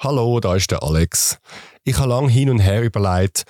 Hallo, 0.00 0.38
da 0.38 0.54
ist 0.54 0.70
der 0.70 0.84
Alex. 0.84 1.40
Ich 1.82 1.98
habe 1.98 2.10
lange 2.10 2.28
hin 2.28 2.50
und 2.50 2.60
her 2.60 2.84
überlegt, 2.84 3.42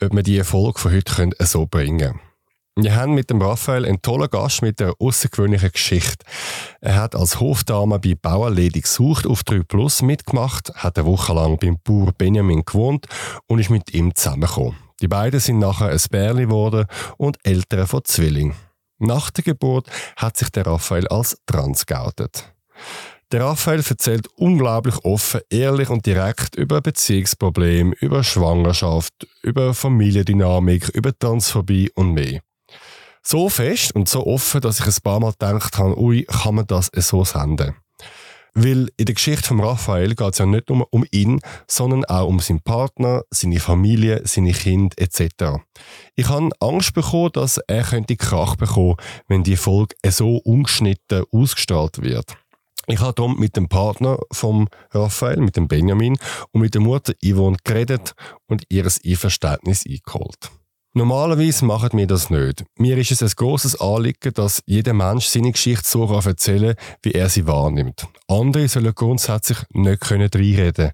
ob 0.00 0.14
wir 0.14 0.22
die 0.22 0.44
Folge 0.44 0.78
von 0.78 0.92
heute 0.92 1.32
so 1.40 1.66
bringen 1.66 1.98
können. 1.98 2.20
Wir 2.76 2.94
haben 2.94 3.14
mit 3.14 3.30
dem 3.30 3.42
Raphael 3.42 3.84
einen 3.84 4.00
tollen 4.00 4.30
Gast 4.30 4.62
mit 4.62 4.80
einer 4.80 4.94
außergewöhnlichen 5.00 5.72
Geschichte. 5.72 6.24
Er 6.80 6.94
hat 6.94 7.16
als 7.16 7.40
Hofdame 7.40 7.98
bei 7.98 8.14
Bauerledig 8.14 8.86
sucht 8.86 9.26
auf 9.26 9.42
3 9.42 9.64
Plus 9.64 10.00
mitgemacht, 10.02 10.72
hat 10.76 10.96
eine 10.96 11.08
Woche 11.08 11.32
lang 11.32 11.58
beim 11.58 11.80
Bauer 11.82 12.12
Benjamin 12.12 12.64
gewohnt 12.64 13.08
und 13.48 13.58
ist 13.58 13.70
mit 13.70 13.92
ihm 13.92 14.14
zusammengekommen. 14.14 14.76
Die 15.00 15.08
beiden 15.08 15.40
sind 15.40 15.58
nachher 15.58 15.88
ein 15.88 16.00
Bärli 16.12 16.44
geworden 16.44 16.86
und 17.16 17.38
Eltern 17.42 17.88
von 17.88 18.04
Zwilling. 18.04 18.54
Nach 18.98 19.30
der 19.30 19.42
Geburt 19.42 19.88
hat 20.14 20.36
sich 20.36 20.50
der 20.50 20.64
Raphael 20.64 21.08
als 21.08 21.38
trans 21.44 21.86
geoutet. 21.86 22.54
Der 23.30 23.44
Raphael 23.44 23.84
erzählt 23.86 24.26
unglaublich 24.36 25.04
offen, 25.04 25.42
ehrlich 25.50 25.90
und 25.90 26.06
direkt 26.06 26.54
über 26.56 26.80
Beziehungsprobleme, 26.80 27.94
über 28.00 28.24
Schwangerschaft, 28.24 29.12
über 29.42 29.74
Familiendynamik, 29.74 30.88
über 30.94 31.12
Transphobie 31.16 31.90
und 31.94 32.14
mehr. 32.14 32.40
So 33.22 33.50
fest 33.50 33.94
und 33.94 34.08
so 34.08 34.26
offen, 34.26 34.62
dass 34.62 34.80
ich 34.80 34.86
ein 34.86 35.02
paar 35.02 35.20
Mal 35.20 35.32
gedacht 35.32 35.76
habe, 35.76 36.00
ui, 36.00 36.24
kann 36.24 36.54
man 36.54 36.66
das 36.66 36.90
so 36.94 37.22
senden? 37.22 37.74
Weil 38.54 38.88
in 38.96 39.04
der 39.04 39.14
Geschichte 39.14 39.46
von 39.46 39.60
Raphael 39.60 40.14
geht 40.14 40.32
es 40.32 40.38
ja 40.38 40.46
nicht 40.46 40.70
nur 40.70 40.88
um 40.90 41.04
ihn, 41.10 41.38
sondern 41.66 42.06
auch 42.06 42.26
um 42.26 42.40
seinen 42.40 42.62
Partner, 42.62 43.24
seine 43.28 43.60
Familie, 43.60 44.22
seine 44.24 44.52
Kinder 44.52 44.96
etc. 44.96 45.60
Ich 46.16 46.30
habe 46.30 46.48
Angst 46.60 46.94
bekommen, 46.94 47.32
dass 47.34 47.58
er 47.58 47.82
könnte 47.82 48.16
Krach 48.16 48.56
bekommen, 48.56 48.96
wenn 49.28 49.44
die 49.44 49.56
Folge 49.56 49.96
so 50.08 50.38
ungeschnitten 50.38 51.24
ausgestrahlt 51.30 52.00
wird. 52.00 52.38
Ich 52.90 53.00
habe 53.00 53.12
darum 53.12 53.38
mit 53.38 53.54
dem 53.54 53.68
Partner 53.68 54.18
vom 54.32 54.66
Raphael, 54.92 55.40
mit 55.40 55.56
dem 55.56 55.68
Benjamin 55.68 56.16
und 56.52 56.62
mit 56.62 56.72
der 56.72 56.80
Mutter 56.80 57.12
Yvonne 57.22 57.58
geredet 57.62 58.14
und 58.46 58.64
ihr 58.70 58.84
Einverständnis 59.04 59.84
eingeholt. 59.86 60.50
Normalerweise 60.94 61.66
machen 61.66 61.90
wir 61.92 62.06
das 62.06 62.30
nicht. 62.30 62.64
Mir 62.78 62.96
ist 62.96 63.12
es 63.12 63.22
ein 63.22 63.30
grosses 63.36 63.78
Anliegen, 63.78 64.32
dass 64.32 64.62
jeder 64.64 64.94
Mensch 64.94 65.26
seine 65.26 65.52
Geschichte 65.52 65.86
so 65.86 66.06
erzählen 66.06 66.74
kann, 66.74 66.96
wie 67.02 67.12
er 67.12 67.28
sie 67.28 67.46
wahrnimmt. 67.46 68.06
Andere 68.26 68.68
sollen 68.68 68.94
grundsätzlich 68.94 69.58
nicht 69.74 70.10
reinreden 70.10 70.72
können. 70.72 70.92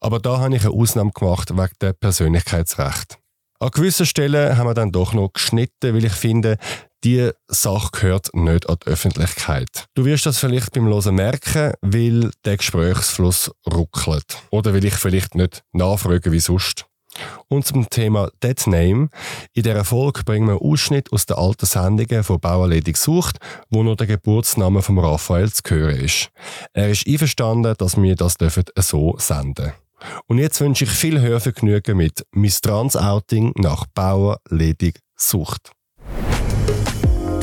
Aber 0.00 0.18
da 0.18 0.40
habe 0.40 0.56
ich 0.56 0.66
eine 0.66 0.74
Ausnahme 0.74 1.12
gemacht 1.12 1.56
wegen 1.56 1.72
der 1.80 1.92
Persönlichkeitsrecht. 1.92 3.18
An 3.60 3.70
gewissen 3.70 4.04
Stellen 4.04 4.58
haben 4.58 4.66
wir 4.66 4.74
dann 4.74 4.90
doch 4.90 5.14
noch 5.14 5.32
geschnitten, 5.32 5.94
weil 5.94 6.04
ich 6.04 6.12
finde, 6.12 6.58
die 7.06 7.30
Sache 7.46 7.90
gehört 7.92 8.34
nicht 8.34 8.68
an 8.68 8.78
die 8.84 8.90
Öffentlichkeit. 8.90 9.86
Du 9.94 10.04
wirst 10.04 10.26
das 10.26 10.40
vielleicht 10.40 10.72
beim 10.72 10.88
Hören 10.88 11.14
merken, 11.14 11.72
weil 11.80 12.32
der 12.44 12.56
Gesprächsfluss 12.56 13.52
ruckelt. 13.64 14.38
Oder 14.50 14.74
weil 14.74 14.84
ich 14.84 14.94
vielleicht 14.94 15.36
nicht 15.36 15.62
nachfrage 15.72 16.32
wie 16.32 16.40
sonst. 16.40 16.86
Und 17.46 17.64
zum 17.64 17.88
Thema 17.88 18.28
Dead 18.42 18.66
Name. 18.66 19.08
In 19.52 19.62
dieser 19.62 19.84
Folge 19.84 20.24
bringen 20.24 20.48
wir 20.48 20.60
einen 20.60 20.72
Ausschnitt 20.72 21.12
aus 21.12 21.26
den 21.26 21.36
alten 21.36 21.64
Sendungen 21.64 22.24
von 22.24 22.40
Bauerledig 22.40 22.96
sucht, 22.96 23.38
wo 23.70 23.84
noch 23.84 23.94
der 23.94 24.08
Geburtsname 24.08 24.82
von 24.82 24.98
Raphael 24.98 25.52
zu 25.52 25.62
hören 25.68 26.00
ist. 26.00 26.30
Er 26.72 26.90
ist 26.90 27.06
einverstanden, 27.06 27.74
dass 27.78 27.96
wir 27.96 28.16
das 28.16 28.36
so 28.80 29.14
senden 29.18 29.54
dürfen. 29.54 29.72
Und 30.26 30.38
jetzt 30.38 30.60
wünsche 30.60 30.84
ich 30.84 30.90
viel 30.90 31.20
Hörvergnügen 31.20 31.96
mit 31.96 32.26
Miss 32.32 32.60
Trans-Outing 32.60 33.52
nach 33.56 33.86
Bauerledig 33.94 34.98
sucht. 35.14 35.70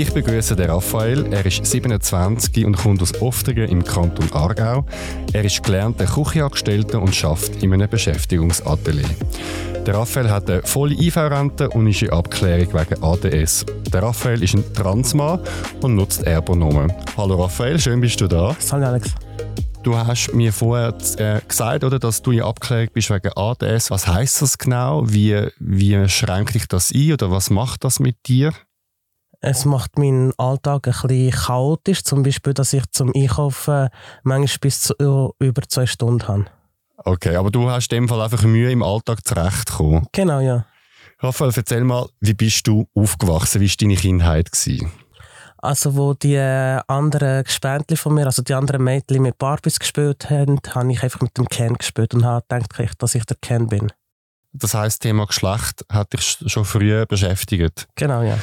Ich 0.00 0.12
begrüße 0.12 0.54
den 0.54 0.70
Raphael. 0.70 1.26
Er 1.32 1.44
ist 1.44 1.66
27 1.66 2.64
und 2.64 2.76
kommt 2.76 3.02
aus 3.02 3.20
Oftringen 3.20 3.68
im 3.68 3.82
Kanton 3.82 4.32
Aargau. 4.32 4.84
Er 5.32 5.44
ist 5.44 5.64
gelernter 5.64 6.04
Küchenangestellter 6.04 7.02
und 7.02 7.12
schafft 7.12 7.64
in 7.64 7.72
einem 7.72 7.90
Beschäftigungsatelier. 7.90 9.08
Der 9.84 9.94
Raphael 9.94 10.30
hat 10.30 10.48
eine 10.48 10.62
volle 10.62 10.94
IV-Rente 10.94 11.70
und 11.70 11.88
ist 11.88 12.02
in 12.02 12.10
Abklärung 12.10 12.74
wegen 12.74 13.02
ADS. 13.02 13.66
Der 13.92 14.04
Raphael 14.04 14.40
ist 14.40 14.54
ein 14.54 14.72
Transmann 14.72 15.40
und 15.82 15.96
nutzt 15.96 16.22
Erbonomen. 16.22 16.92
Hallo 17.16 17.42
Raphael, 17.42 17.80
schön 17.80 18.00
bist 18.00 18.20
du 18.20 18.28
da. 18.28 18.54
Hallo 18.70 18.86
Alex. 18.86 19.12
Du 19.82 19.96
hast 19.96 20.32
mir 20.32 20.52
vorher 20.52 20.94
äh, 21.16 21.40
gesagt, 21.48 21.82
oder, 21.82 21.98
dass 21.98 22.22
du 22.22 22.30
in 22.30 22.42
Abklärung 22.42 22.90
bist 22.92 23.10
wegen 23.10 23.32
ADS. 23.34 23.90
Was 23.90 24.06
heißt 24.06 24.42
das 24.42 24.58
genau? 24.58 25.02
Wie, 25.08 25.48
wie 25.58 26.08
schränkt 26.08 26.54
dich 26.54 26.68
das 26.68 26.92
ein 26.94 27.14
oder 27.14 27.32
was 27.32 27.50
macht 27.50 27.82
das 27.82 27.98
mit 27.98 28.14
dir? 28.28 28.52
Es 29.40 29.64
macht 29.64 29.98
meinen 29.98 30.32
Alltag 30.36 30.88
ein 30.88 30.92
bisschen 30.92 31.30
chaotisch. 31.30 32.02
Zum 32.02 32.22
Beispiel, 32.22 32.54
dass 32.54 32.72
ich 32.72 32.82
zum 32.90 33.12
Einkaufen 33.14 33.88
manchmal 34.24 34.58
bis 34.60 34.80
zu 34.80 35.34
über 35.38 35.62
zwei 35.62 35.86
Stunden 35.86 36.26
habe. 36.26 36.46
Okay, 36.96 37.36
aber 37.36 37.50
du 37.50 37.70
hast 37.70 37.92
in 37.92 38.02
dem 38.02 38.08
Fall 38.08 38.20
einfach 38.20 38.42
Mühe 38.42 38.72
im 38.72 38.82
Alltag 38.82 39.24
zurechtzukommen. 39.24 40.06
Genau, 40.12 40.40
ja. 40.40 40.66
Raphael, 41.20 41.52
erzähl 41.54 41.84
mal, 41.84 42.08
wie 42.20 42.34
bist 42.34 42.66
du 42.66 42.88
aufgewachsen? 42.94 43.60
Wie 43.60 43.68
war 43.68 43.76
deine 43.78 43.96
Kindheit? 43.96 44.50
Gewesen? 44.50 44.90
Also, 45.58 45.96
wo 45.96 46.14
die 46.14 46.38
anderen 46.38 47.44
Gespendli 47.44 47.96
von 47.96 48.14
mir, 48.14 48.26
also 48.26 48.42
die 48.42 48.54
anderen 48.54 48.82
Mädchen 48.82 49.22
mit 49.22 49.38
Barbies 49.38 49.78
gespielt 49.78 50.30
haben, 50.30 50.60
habe 50.72 50.92
ich 50.92 51.02
einfach 51.02 51.20
mit 51.20 51.36
dem 51.36 51.48
Ken 51.48 51.74
gespielt 51.74 52.14
und 52.14 52.24
habe 52.24 52.44
gedacht, 52.48 53.02
dass 53.02 53.14
ich 53.14 53.24
der 53.24 53.36
Ken 53.40 53.68
bin. 53.68 53.92
Das 54.52 54.74
heisst, 54.74 55.02
Thema 55.02 55.26
Geschlecht 55.26 55.84
hat 55.90 56.12
dich 56.12 56.38
schon 56.46 56.64
früh 56.64 57.04
beschäftigt? 57.06 57.88
Genau, 57.96 58.22
ja. 58.22 58.38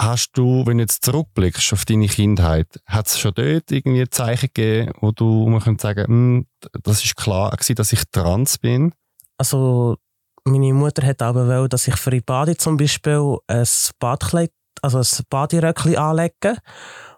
Hast 0.00 0.30
du, 0.32 0.64
wenn 0.64 0.78
du 0.78 0.84
jetzt 0.84 1.04
zurückblickst 1.04 1.74
auf 1.74 1.84
deine 1.84 2.06
Kindheit, 2.06 2.80
hat 2.86 3.06
es 3.06 3.18
schon 3.18 3.34
dort 3.34 3.70
irgendwie 3.70 4.08
Zeichen 4.08 4.48
gegeben, 4.54 4.92
wo 5.02 5.10
du 5.12 5.46
man 5.46 5.60
könnte 5.60 5.82
sagen, 5.82 6.06
hm, 6.06 6.46
das 6.82 7.04
ist 7.04 7.16
klar 7.16 7.50
gewesen, 7.50 7.74
dass 7.74 7.92
ich 7.92 8.04
trans 8.10 8.56
bin? 8.56 8.94
Also 9.36 9.98
meine 10.44 10.72
Mutter 10.72 11.06
hat 11.06 11.20
aber 11.20 11.46
wollen, 11.46 11.68
dass 11.68 11.86
ich 11.86 11.96
für 11.96 12.12
die 12.12 12.22
Bade 12.22 12.56
zum 12.56 12.78
Beispiel 12.78 13.36
ein 13.46 13.66
Badkleid, 13.98 14.50
also 14.80 15.00
ein 15.00 15.24
Baderöckchen 15.28 15.96
anlege. 15.96 16.56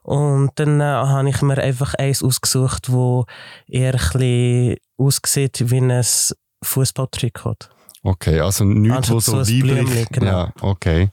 Und 0.03 0.51
dann 0.57 0.81
äh, 0.81 0.85
habe 0.85 1.29
ich 1.29 1.41
mir 1.41 1.59
einfach 1.59 1.95
eins 1.95 2.25
ausgesucht, 2.25 2.91
wo 2.91 3.27
eher 3.69 3.95
ein 4.15 4.77
aussieht 4.97 5.71
wie 5.71 5.81
ein 5.81 6.05
Fußballtrikot. 6.65 7.69
Okay, 8.03 8.41
also 8.41 8.65
nichts, 8.65 9.09
wo 9.09 9.21
so, 9.21 9.39
weiblich... 9.39 10.09
Genau. 10.11 10.27
Ja, 10.27 10.53
okay. 10.61 11.11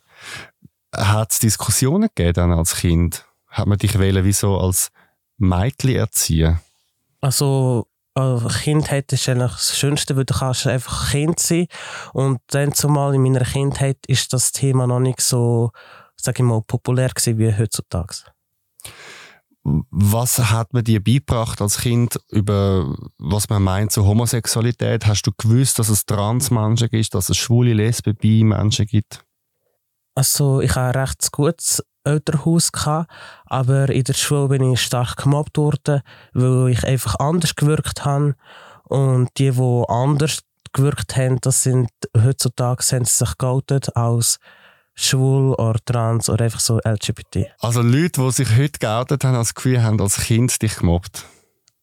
Hat 0.95 1.31
es 1.31 1.39
Diskussionen 1.39 2.09
gegeben 2.13 2.51
als 2.51 2.75
Kind? 2.75 3.25
Hat 3.47 3.67
man 3.67 3.77
dich 3.77 3.97
wählen 3.99 4.25
wie 4.25 4.33
so 4.33 4.57
als 4.57 4.91
Mädchen 5.37 5.95
erziehen? 5.95 6.59
Also 7.21 7.87
als 8.13 8.61
Kindheit 8.61 9.11
ist 9.13 9.29
eigentlich 9.29 9.51
das 9.51 9.77
Schönste, 9.77 10.15
weil 10.15 10.25
du 10.25 10.33
kannst 10.33 10.67
einfach 10.67 11.11
Kind 11.11 11.39
sein 11.39 11.67
und 12.13 12.39
dann 12.47 12.73
zumal 12.73 13.15
in 13.15 13.21
meiner 13.21 13.45
Kindheit 13.45 13.97
ist 14.07 14.33
das 14.33 14.51
Thema 14.51 14.87
noch 14.87 14.99
nicht 14.99 15.21
so, 15.21 15.71
sage 16.15 16.41
ich 16.41 16.47
mal, 16.47 16.61
populär 16.61 17.09
gewesen 17.09 17.37
wie 17.37 17.55
heutzutage. 17.55 18.15
Was 19.63 20.39
hat 20.39 20.73
man 20.73 20.83
dir 20.83 21.03
beigebracht 21.03 21.61
als 21.61 21.81
Kind 21.81 22.19
über 22.29 22.95
was 23.17 23.49
man 23.49 23.61
meint 23.61 23.91
zu 23.91 24.05
Homosexualität? 24.05 25.05
Hast 25.05 25.23
du 25.23 25.31
gewusst, 25.37 25.77
dass 25.77 25.89
es 25.89 26.05
Transmenschen 26.05 26.89
gibt, 26.89 27.13
dass 27.13 27.29
es 27.29 27.37
schwule, 27.37 27.73
lesbe, 27.73 28.13
bi 28.13 28.43
Menschen 28.43 28.85
gibt? 28.85 29.23
Also 30.15 30.61
ich 30.61 30.71
hatte 30.71 30.99
ein 30.99 31.05
recht 31.05 31.31
gutes 31.31 31.83
Elternhaus, 32.03 32.71
gehabt, 32.71 33.11
aber 33.45 33.89
in 33.89 34.03
der 34.03 34.13
Schule 34.13 34.47
bin 34.47 34.73
ich 34.73 34.81
stark 34.81 35.17
gemobbt 35.17 35.57
worden, 35.57 36.01
weil 36.33 36.69
ich 36.69 36.83
einfach 36.85 37.15
anders 37.19 37.55
gewirkt 37.55 38.05
habe. 38.05 38.35
Und 38.83 39.29
die, 39.37 39.51
die 39.51 39.83
anders 39.87 40.39
gewirkt 40.73 41.15
haben, 41.15 41.39
das 41.41 41.63
sind 41.63 41.89
heutzutage 42.17 42.83
haben 42.91 43.05
sie 43.05 43.25
sich 43.25 43.37
geoutet 43.37 43.95
als 43.95 44.39
schwul 44.95 45.53
oder 45.53 45.79
trans 45.85 46.29
oder 46.29 46.45
einfach 46.45 46.59
so 46.59 46.79
LGBT. 46.83 47.47
Also 47.59 47.81
Leute, 47.81 48.21
die 48.21 48.31
sich 48.31 48.57
heute 48.57 48.79
geoutet 48.79 49.23
haben, 49.23 49.35
als 49.35 49.53
Gefühl 49.53 49.81
haben, 49.81 50.01
als 50.01 50.17
Kind 50.17 50.61
dich 50.61 50.77
gemobbt? 50.77 51.25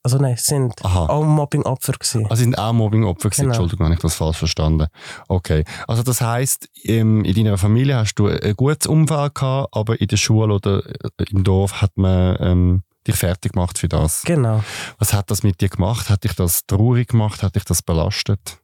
Also 0.06 0.18
nein, 0.18 0.36
sind 0.36 0.84
Aha. 0.84 1.06
auch 1.06 1.24
Mobbingopfer 1.24 1.94
gewesen. 1.94 2.26
Also 2.30 2.36
sind 2.36 2.56
auch 2.56 2.72
Mobbingopfer 2.72 3.28
gewesen. 3.28 3.40
Genau. 3.40 3.54
Entschuldigung, 3.54 3.86
habe 3.86 3.94
ich 3.96 4.00
das 4.00 4.14
falsch 4.14 4.36
verstanden. 4.36 4.86
Okay. 5.26 5.64
Also 5.88 6.04
das 6.04 6.20
heisst, 6.20 6.68
in 6.80 7.24
deiner 7.24 7.58
Familie 7.58 7.96
hast 7.96 8.14
du 8.14 8.28
ein 8.28 8.54
gutes 8.54 8.86
Umfeld 8.86 9.34
gehabt, 9.34 9.74
aber 9.74 10.00
in 10.00 10.06
der 10.06 10.16
Schule 10.16 10.54
oder 10.54 10.80
im 11.28 11.42
Dorf 11.42 11.82
hat 11.82 11.90
man 11.96 12.36
ähm, 12.38 12.82
dich 13.04 13.16
fertig 13.16 13.54
gemacht 13.54 13.80
für 13.80 13.88
das. 13.88 14.22
Genau. 14.22 14.62
Was 15.00 15.12
hat 15.12 15.28
das 15.28 15.42
mit 15.42 15.60
dir 15.60 15.70
gemacht? 15.70 16.08
Hat 16.08 16.22
dich 16.22 16.34
das 16.34 16.64
traurig 16.68 17.08
gemacht? 17.08 17.42
Hat 17.42 17.56
dich 17.56 17.64
das 17.64 17.82
belastet? 17.82 18.60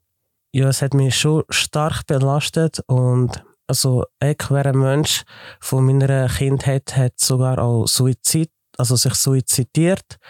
Ja, 0.52 0.68
es 0.68 0.80
hat 0.80 0.94
mich 0.94 1.18
schon 1.18 1.42
stark 1.48 2.06
belastet 2.06 2.84
und 2.86 3.42
also 3.66 4.04
ich 4.22 4.48
wäre 4.48 4.68
ein 4.68 4.78
Mensch 4.78 5.24
von 5.58 5.84
meiner 5.84 6.28
Kindheit 6.28 6.96
hat 6.96 7.18
sogar 7.18 7.58
auch 7.58 7.88
Suizid, 7.88 8.52
also 8.78 8.94
sich 8.94 9.14
suizidiert 9.14 10.20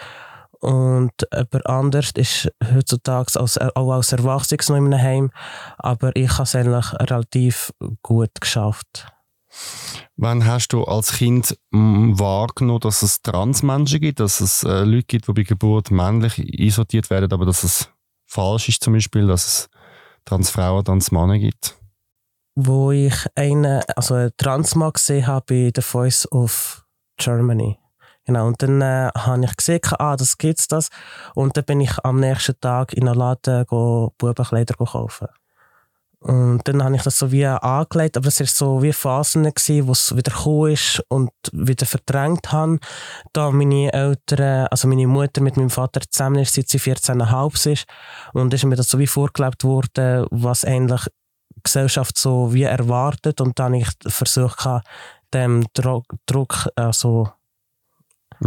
Und 0.62 1.12
jemand 1.34 1.66
anders 1.66 2.12
ist 2.12 2.48
heutzutage 2.72 3.38
als, 3.38 3.58
auch 3.58 3.92
als 3.92 4.12
Erwachsenes 4.12 4.68
noch 4.68 4.76
in 4.76 4.94
einem 4.94 5.02
Heim. 5.02 5.30
Aber 5.76 6.14
ich 6.14 6.30
habe 6.34 6.44
es 6.44 6.54
eigentlich 6.54 6.92
relativ 7.00 7.72
gut 8.02 8.30
geschafft. 8.40 9.08
Wann 10.16 10.46
hast 10.46 10.68
du 10.68 10.84
als 10.84 11.14
Kind 11.14 11.58
mm, 11.72 12.18
wahrgenommen, 12.18 12.80
dass 12.80 13.02
es 13.02 13.20
Transmenschen 13.22 14.00
gibt, 14.00 14.20
dass 14.20 14.40
es 14.40 14.62
äh, 14.62 14.84
Leute 14.84 15.02
gibt, 15.02 15.26
die 15.26 15.32
bei 15.32 15.42
Geburt 15.42 15.90
männlich 15.90 16.38
isoliert 16.38 17.10
werden, 17.10 17.32
aber 17.32 17.44
dass 17.44 17.64
es 17.64 17.90
falsch 18.24 18.68
ist 18.68 18.84
zum 18.84 18.92
Beispiel, 18.92 19.26
dass 19.26 19.46
es 19.46 19.70
Transfrauen, 20.24 20.84
Transmänner 20.84 21.38
gibt? 21.38 21.76
Wo 22.54 22.92
ich 22.92 23.14
einen, 23.34 23.82
also 23.96 24.14
einen 24.14 24.30
Transmann 24.36 24.92
gesehen 24.92 25.26
habe 25.26 25.44
bei 25.48 25.72
The 25.74 25.82
Voice 25.82 26.30
of 26.30 26.86
Germany. 27.16 27.81
Genau, 28.24 28.46
und 28.46 28.62
dann 28.62 28.80
äh, 28.80 29.10
habe 29.16 29.44
ich 29.44 29.56
gesehen, 29.56 29.80
ah, 29.98 30.16
das 30.16 30.38
gibt's 30.38 30.68
das. 30.68 30.90
Und 31.34 31.56
dann 31.56 31.64
bin 31.64 31.80
ich 31.80 31.92
am 32.04 32.20
nächsten 32.20 32.58
Tag 32.60 32.92
in 32.92 33.08
einen 33.08 33.18
Laden 33.18 33.64
go, 33.66 34.12
Bubenkleider 34.18 34.74
kaufen. 34.74 35.28
Und 36.22 36.60
dann 36.68 36.84
habe 36.84 36.94
ich 36.94 37.02
das 37.02 37.18
so 37.18 37.32
wie 37.32 37.44
angelegt, 37.44 38.16
aber 38.16 38.28
es 38.28 38.38
war 38.38 38.46
so 38.46 38.80
wie 38.80 38.92
Phasen, 38.92 39.44
wo 39.44 39.92
es 39.92 40.14
wieder 40.14 40.30
gekommen 40.30 40.70
ist 40.70 41.02
und 41.08 41.32
wieder 41.50 41.84
verdrängt 41.84 42.52
habe. 42.52 42.78
Da 43.32 43.50
meine 43.50 43.92
Eltern, 43.92 44.68
also 44.70 44.86
meine 44.86 45.08
Mutter 45.08 45.40
mit 45.40 45.56
meinem 45.56 45.70
Vater 45.70 46.00
zusammen 46.08 46.38
ist, 46.38 46.54
seit 46.54 46.68
sie 46.68 46.78
14,5 46.78 47.72
ist. 47.72 47.86
Und 48.34 48.54
ist 48.54 48.64
mir 48.64 48.76
das 48.76 48.88
so 48.88 49.00
wie 49.00 49.08
vorgelebt 49.08 49.64
worden, 49.64 50.26
was 50.30 50.64
eigentlich 50.64 51.08
Gesellschaft 51.64 52.16
so 52.16 52.54
wie 52.54 52.62
erwartet. 52.62 53.40
Und 53.40 53.58
dann 53.58 53.74
habe 53.74 53.82
ich 53.82 54.12
versucht, 54.12 54.64
dem 55.34 55.66
Druck, 55.74 56.04
Druck 56.26 56.68
also 56.76 57.32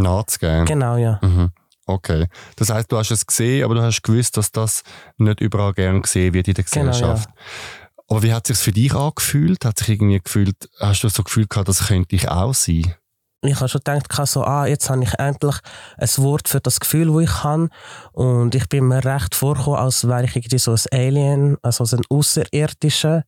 nachzugehen. 0.01 0.65
Genau, 0.65 0.97
ja. 0.97 1.19
Mhm. 1.21 1.51
Okay. 1.87 2.27
Das 2.55 2.69
heißt, 2.69 2.91
du 2.91 2.97
hast 2.97 3.11
es 3.11 3.25
gesehen, 3.25 3.63
aber 3.63 3.75
du 3.75 3.81
hast 3.81 4.01
gewusst, 4.01 4.37
dass 4.37 4.51
das 4.51 4.83
nicht 5.17 5.39
überall 5.39 5.73
gern 5.73 6.01
gesehen 6.01 6.33
wird 6.33 6.47
in 6.47 6.55
der 6.55 6.63
Gesellschaft. 6.63 7.27
Genau, 7.27 7.37
ja. 7.37 8.05
Aber 8.07 8.23
wie 8.23 8.33
hat 8.33 8.49
es 8.49 8.57
sich 8.57 8.63
für 8.63 8.71
dich 8.71 8.93
angefühlt? 8.93 9.65
Hat 9.65 9.79
sich 9.79 9.89
irgendwie 9.89 10.19
gefühlt, 10.19 10.69
hast 10.79 11.03
du 11.03 11.09
so 11.09 11.23
Gefühl 11.23 11.47
gehabt, 11.47 11.67
das 11.67 11.87
könnte 11.87 12.15
ich 12.15 12.29
auch 12.29 12.53
sein? 12.53 12.95
Ich 13.41 13.55
habe 13.59 13.69
schon 13.69 13.81
gedacht, 13.83 14.27
so, 14.27 14.43
ah, 14.43 14.65
jetzt 14.65 14.89
habe 14.89 15.03
ich 15.03 15.13
endlich 15.19 15.55
ein 15.97 16.09
Wort 16.17 16.49
für 16.49 16.59
das 16.59 16.79
Gefühl, 16.79 17.13
das 17.13 17.29
ich 17.29 17.43
habe. 17.43 17.69
Und 18.11 18.55
ich 18.55 18.67
bin 18.69 18.87
mir 18.87 19.03
recht 19.03 19.35
vorgekommen, 19.35 19.79
als 19.79 20.07
wäre 20.07 20.25
ich 20.25 20.35
irgendwie 20.35 20.57
so 20.57 20.71
ein 20.71 20.79
Alien, 20.91 21.57
also 21.61 21.83
ein 21.95 22.01
Außerirdischer 22.09 23.23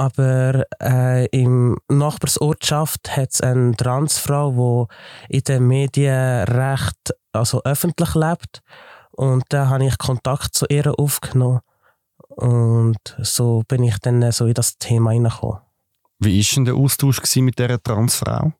aber 0.00 0.64
äh, 0.80 1.26
im 1.26 1.76
Nachbarsortschaft 1.90 3.14
hat 3.18 3.34
es 3.34 3.42
eine 3.42 3.76
Transfrau, 3.76 4.88
die 5.28 5.36
in 5.36 5.44
den 5.44 5.66
Medien 5.66 6.44
recht 6.44 7.14
also 7.32 7.62
öffentlich 7.64 8.14
lebt. 8.14 8.62
Und 9.10 9.44
da 9.50 9.68
habe 9.68 9.84
ich 9.84 9.98
Kontakt 9.98 10.54
zu 10.54 10.64
ihr 10.70 10.98
aufgenommen. 10.98 11.60
Und 12.28 13.14
so 13.18 13.62
bin 13.68 13.82
ich 13.82 13.98
dann 13.98 14.32
so 14.32 14.46
in 14.46 14.54
das 14.54 14.78
Thema 14.78 15.10
hineingekommen. 15.10 15.60
Wie 16.18 16.38
war 16.38 16.54
denn 16.54 16.64
der 16.64 16.74
Austausch 16.76 17.20
mit 17.36 17.58
dieser 17.58 17.82
Transfrau? 17.82 18.54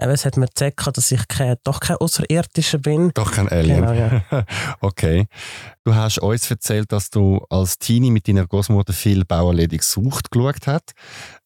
Eben, 0.00 0.12
es 0.12 0.24
hat 0.24 0.36
mir 0.38 0.46
gezeigt, 0.46 0.80
dass 0.96 1.12
ich 1.12 1.28
kein, 1.28 1.56
doch 1.62 1.80
kein 1.80 1.96
Außerirdischer 1.96 2.78
bin. 2.78 3.10
Doch 3.12 3.32
kein 3.32 3.48
Alien. 3.48 3.82
Genau, 3.82 3.92
ja. 3.92 4.22
okay. 4.80 5.26
Du 5.84 5.94
hast 5.94 6.18
uns 6.18 6.50
erzählt, 6.50 6.90
dass 6.90 7.10
du 7.10 7.44
als 7.50 7.78
Teenie 7.78 8.10
mit 8.10 8.26
deiner 8.26 8.46
Großmutter 8.46 8.94
viel 8.94 9.24
Bauerledig 9.26 9.82
sucht 9.82 10.30
geschaut 10.30 10.66
hat, 10.66 10.92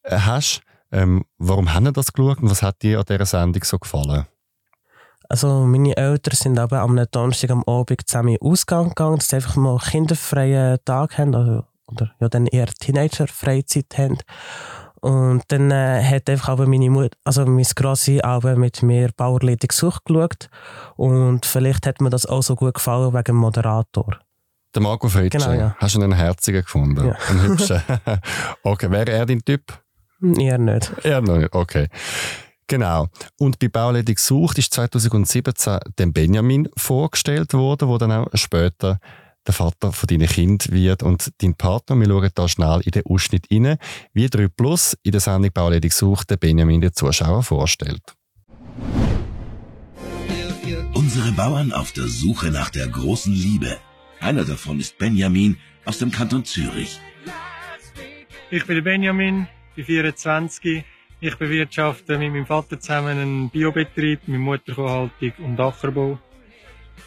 äh, 0.03 0.19
hast. 0.19 0.63
Ähm, 0.93 1.25
warum 1.39 1.75
haben 1.75 1.87
Sie 1.87 1.93
das 1.93 2.13
geschaut 2.13 2.41
und 2.41 2.51
was 2.51 2.63
hat 2.63 2.83
dir 2.83 3.01
an 3.01 3.05
dieser 3.09 3.27
Sendung 3.27 3.65
so 3.65 3.79
gefallen? 3.79 4.27
Also 5.29 5.67
meine 5.67 5.97
Eltern 5.97 6.37
sind 6.37 6.59
aber 6.59 6.81
am 6.81 7.03
Donnerstag 7.11 7.51
am 7.51 7.65
Abend 7.65 8.07
zusammen 8.07 8.37
Ausgang 8.41 8.91
gegangen, 8.91 9.17
dass 9.17 9.31
sie 9.31 9.37
einfach 9.37 9.57
mal 9.57 9.79
kinderfreien 9.79 10.79
Tag 10.85 11.19
haben, 11.19 11.35
also, 11.35 11.65
oder 11.87 12.13
ja, 12.21 12.29
dann 12.29 12.47
eher 12.47 12.67
Teenager-Freizeit 12.67 13.99
haben. 13.99 14.19
Und 15.05 15.43
dann 15.49 15.71
äh, 15.71 16.03
hat 16.03 16.31
einfach 16.31 16.49
aber 16.49 16.67
meine 16.67 16.89
Mutter, 16.89 17.15
also 17.25 17.45
mein 17.45 17.67
Grossi 17.77 18.23
auch 18.23 18.43
mit 18.57 18.83
mir 18.83 19.11
Bauerledig 19.15 19.69
gesucht 19.69 20.07
geschaut. 20.07 20.49
Und 20.97 21.45
vielleicht 21.45 21.87
hat 21.87 22.01
mir 22.01 22.09
das 22.09 22.25
auch 22.25 22.43
so 22.43 22.57
gut 22.57 22.73
gefallen 22.73 23.13
wegen 23.13 23.25
dem 23.25 23.37
Moderator. 23.37 24.19
Der 24.75 24.81
Marco 24.81 25.11
Fritsche. 25.11 25.37
Genau, 25.37 25.53
ja. 25.53 25.77
Hast 25.77 25.95
du 25.95 26.01
einen 26.01 26.15
herzigen 26.15 26.63
gefunden? 26.63 27.07
Ja. 27.07 27.17
Einen 27.29 27.43
hübschen. 27.43 27.83
okay, 28.63 28.91
wäre 28.91 29.13
er 29.13 29.27
dein 29.27 29.45
Typ? 29.45 29.79
Eher 30.39 30.57
nicht. 30.57 30.91
Eher 31.03 31.21
nicht, 31.21 31.55
okay. 31.55 31.89
Genau. 32.67 33.09
Und 33.39 33.59
bei 33.59 33.69
Bauerledig 33.69 34.17
gesucht 34.17 34.57
ist 34.57 34.73
2017 34.73 35.81
dem 35.99 36.15
Benjamin 36.15 36.67
vorgestellt 36.79 37.53
worden, 37.53 37.89
wo 37.89 37.99
dann 37.99 38.11
auch 38.11 38.29
später 38.33 39.01
der 39.47 39.55
Vater 39.55 39.93
von 39.93 40.07
deinen 40.07 40.29
Kind 40.29 40.73
wird 40.73 41.03
und 41.03 41.33
dein 41.39 41.55
Partner. 41.55 41.97
Wir 41.97 42.07
schauen 42.07 42.31
da 42.35 42.49
schnell 42.49 42.81
in 42.85 42.91
den 42.91 43.07
Ausschnitt 43.07 43.47
rein, 43.51 43.77
wie 44.13 44.29
3 44.29 44.49
Plus 44.49 44.97
in 45.03 45.13
der 45.13 45.21
Sendung 45.21 45.53
Bauledig 45.53 45.93
sucht 45.93 46.31
der 46.31 46.37
Benjamin 46.37 46.81
den 46.81 46.93
Zuschauer 46.93 47.43
vorstellt. 47.43 48.03
Unsere 50.95 51.33
Bauern 51.33 51.73
auf 51.73 51.93
der 51.93 52.07
Suche 52.07 52.51
nach 52.51 52.71
der 52.71 52.89
großen 52.89 53.33
Liebe. 53.33 53.79
Einer 54.21 54.45
davon 54.45 54.81
ist 54.81 54.97
Benjamin 54.99 55.59
aus 55.85 55.99
dem 55.99 56.11
Kanton 56.11 56.45
Zürich. 56.45 56.99
Ich 58.51 58.65
bin 58.67 58.83
Benjamin, 58.83 59.47
bin 59.75 59.85
24. 59.85 60.85
Ich 61.21 61.37
bewirtschafte 61.37 62.19
mit 62.19 62.33
meinem 62.33 62.47
Vater 62.47 62.79
zusammen 62.79 63.19
einen 63.19 63.51
Biobetrieb 63.51 64.27
mit 64.29 64.41
Mutterkuhhaltung 64.41 65.33
und 65.39 65.61
Ackerbau. 65.61 66.19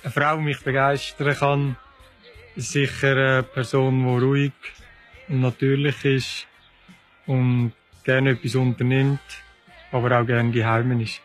Eine 0.03 0.11
Frau, 0.11 0.37
die 0.37 0.43
mich 0.43 0.59
begeistern 0.61 1.35
kann, 1.35 1.77
sicher 2.57 3.11
eine 3.11 3.43
Person, 3.43 4.03
die 4.03 4.25
ruhig 4.25 4.51
und 5.27 5.41
natürlich 5.41 6.03
ist 6.05 6.47
und 7.25 7.73
gerne 8.03 8.31
etwas 8.31 8.55
unternimmt, 8.55 9.19
aber 9.91 10.19
auch 10.19 10.25
gerne 10.25 10.51
geheim 10.51 10.99
ist. 10.99 11.21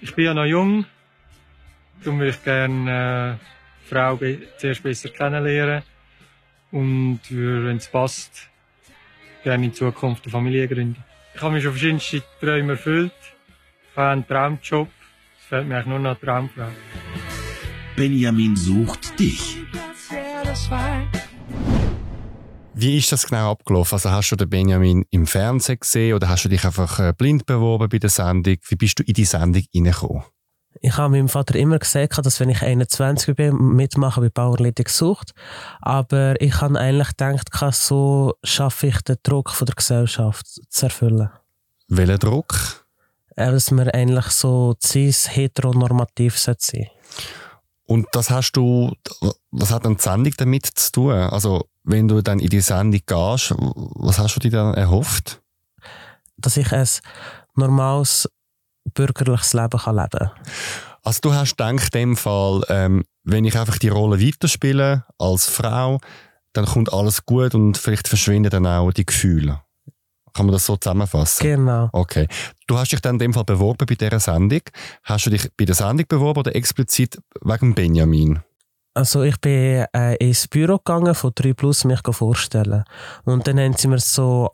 Ich 0.00 0.14
bin 0.14 0.24
ja 0.24 0.34
noch 0.34 0.44
jung, 0.44 0.84
darum 2.02 2.18
würde 2.18 2.30
ich 2.30 2.42
gerne 2.42 2.90
eine 2.90 3.40
Frau 3.84 4.18
zuerst 4.56 4.82
besser 4.82 5.10
kennenlernen 5.10 5.82
und 6.70 7.20
wenn 7.30 7.76
es 7.76 7.88
passt, 7.88 8.48
gerne 9.44 9.66
in 9.66 9.74
Zukunft 9.74 10.24
eine 10.24 10.32
Familie 10.32 10.68
gründen. 10.68 11.04
Ich 11.34 11.40
habe 11.42 11.54
mir 11.54 11.60
schon 11.60 11.72
verschiedenste 11.72 12.22
Träume 12.40 12.72
erfüllt. 12.72 13.12
Ich 13.90 13.96
habe 13.96 14.08
einen 14.08 14.26
Traumjob. 14.26 14.88
Es 15.38 15.46
fällt 15.46 15.66
mir 15.68 15.76
eigentlich 15.76 15.86
nur 15.86 15.98
noch 15.98 16.10
eine 16.10 16.20
Traumfrau. 16.20 16.68
Benjamin 17.96 18.56
sucht 18.56 19.18
dich. 19.18 19.58
Wie 22.74 22.98
ist 22.98 23.10
das 23.10 23.26
genau 23.26 23.52
abgelaufen? 23.52 23.94
Also 23.94 24.10
hast 24.10 24.30
du 24.32 24.36
den 24.36 24.50
Benjamin 24.50 25.04
im 25.10 25.26
Fernsehen 25.26 25.78
gesehen 25.80 26.14
oder 26.14 26.28
hast 26.28 26.44
du 26.44 26.48
dich 26.50 26.64
einfach 26.64 26.98
äh, 26.98 27.14
blind 27.16 27.46
beworben 27.46 27.88
bei 27.88 27.98
der 27.98 28.10
Sendung? 28.10 28.56
Wie 28.68 28.76
bist 28.76 28.98
du 28.98 29.02
in 29.02 29.14
die 29.14 29.24
Sendung 29.24 29.62
reingekommen? 29.74 30.24
Ich 30.80 30.96
habe 30.96 31.10
meinem 31.10 31.28
Vater 31.28 31.54
immer 31.54 31.78
gesagt, 31.78 32.18
dass 32.26 32.40
wenn 32.40 32.50
ich 32.50 32.62
21 32.62 33.34
bin, 33.34 33.56
mitmache 33.56 34.20
bei 34.20 34.28
Bauerledig 34.28 34.86
gesucht. 34.86 35.32
Aber 35.80 36.38
ich 36.40 36.60
habe 36.60 36.78
eigentlich 36.78 37.16
gedacht, 37.16 37.48
so 37.74 38.34
schaffe 38.42 38.88
ich 38.88 39.00
den 39.02 39.16
Druck 39.22 39.50
von 39.50 39.66
der 39.66 39.74
Gesellschaft 39.74 40.46
zu 40.68 40.86
erfüllen. 40.86 41.30
Welchen 41.88 42.18
Druck? 42.18 42.84
Dass 43.36 43.70
man 43.70 43.88
eigentlich 43.88 44.26
so 44.26 44.74
cis 44.82 45.34
heteronormativ 45.34 46.38
sein 46.38 46.56
sollte. 46.58 46.90
Und 47.92 48.06
das 48.12 48.30
hast 48.30 48.52
du, 48.52 48.90
was 49.50 49.70
hat 49.70 49.84
eine 49.84 49.98
Sendung 49.98 50.32
damit 50.38 50.64
zu 50.64 50.92
tun? 50.92 51.12
Also, 51.12 51.68
wenn 51.84 52.08
du 52.08 52.22
dann 52.22 52.38
in 52.38 52.48
die 52.48 52.62
Sendung 52.62 53.02
gehst, 53.04 53.54
was 53.58 54.18
hast 54.18 54.36
du 54.36 54.40
dir 54.40 54.50
dann 54.50 54.72
erhofft? 54.72 55.42
Dass 56.38 56.56
ich 56.56 56.72
ein 56.72 56.88
normales 57.54 58.30
bürgerliches 58.94 59.52
Leben 59.52 59.78
kann 59.78 59.96
leben 59.96 60.08
kann. 60.10 60.30
Also 61.02 61.18
du 61.20 61.34
hast 61.34 61.58
gedacht, 61.58 61.94
in 61.94 62.00
dem 62.00 62.16
Fall, 62.16 62.62
ähm, 62.70 63.04
wenn 63.24 63.44
ich 63.44 63.58
einfach 63.58 63.76
die 63.76 63.90
Rolle 63.90 64.26
weiterspiele 64.26 65.04
als 65.18 65.44
Frau, 65.44 66.00
dann 66.54 66.64
kommt 66.64 66.94
alles 66.94 67.26
gut 67.26 67.54
und 67.54 67.76
vielleicht 67.76 68.08
verschwinden 68.08 68.48
dann 68.48 68.66
auch 68.66 68.90
die 68.92 69.04
Gefühle. 69.04 69.60
Kann 70.34 70.46
man 70.46 70.52
das 70.52 70.66
so 70.66 70.76
zusammenfassen? 70.76 71.42
Genau. 71.42 71.88
Okay. 71.92 72.26
Du 72.66 72.78
hast 72.78 72.92
dich 72.92 73.00
dann 73.00 73.16
in 73.16 73.18
dem 73.18 73.34
Fall 73.34 73.44
beworben 73.44 73.86
bei 73.86 73.94
dieser 73.94 74.20
Sendung. 74.20 74.62
Hast 75.04 75.26
du 75.26 75.30
dich 75.30 75.48
bei 75.56 75.64
der 75.64 75.74
Sendung 75.74 76.06
beworben 76.08 76.40
oder 76.40 76.54
explizit 76.56 77.18
wegen 77.42 77.74
Benjamin? 77.74 78.40
Also 78.94 79.22
ich 79.22 79.40
bin 79.40 79.86
äh, 79.94 80.16
ins 80.16 80.48
Büro 80.48 80.76
gegangen 80.76 81.14
von 81.14 81.32
3 81.34 81.54
Plus 81.54 81.84
mich 81.84 82.00
vorstellen. 82.10 82.84
Und 83.24 83.46
dann 83.46 83.58
haben 83.58 83.74
sie 83.74 83.88
mir 83.88 83.98
so 83.98 84.50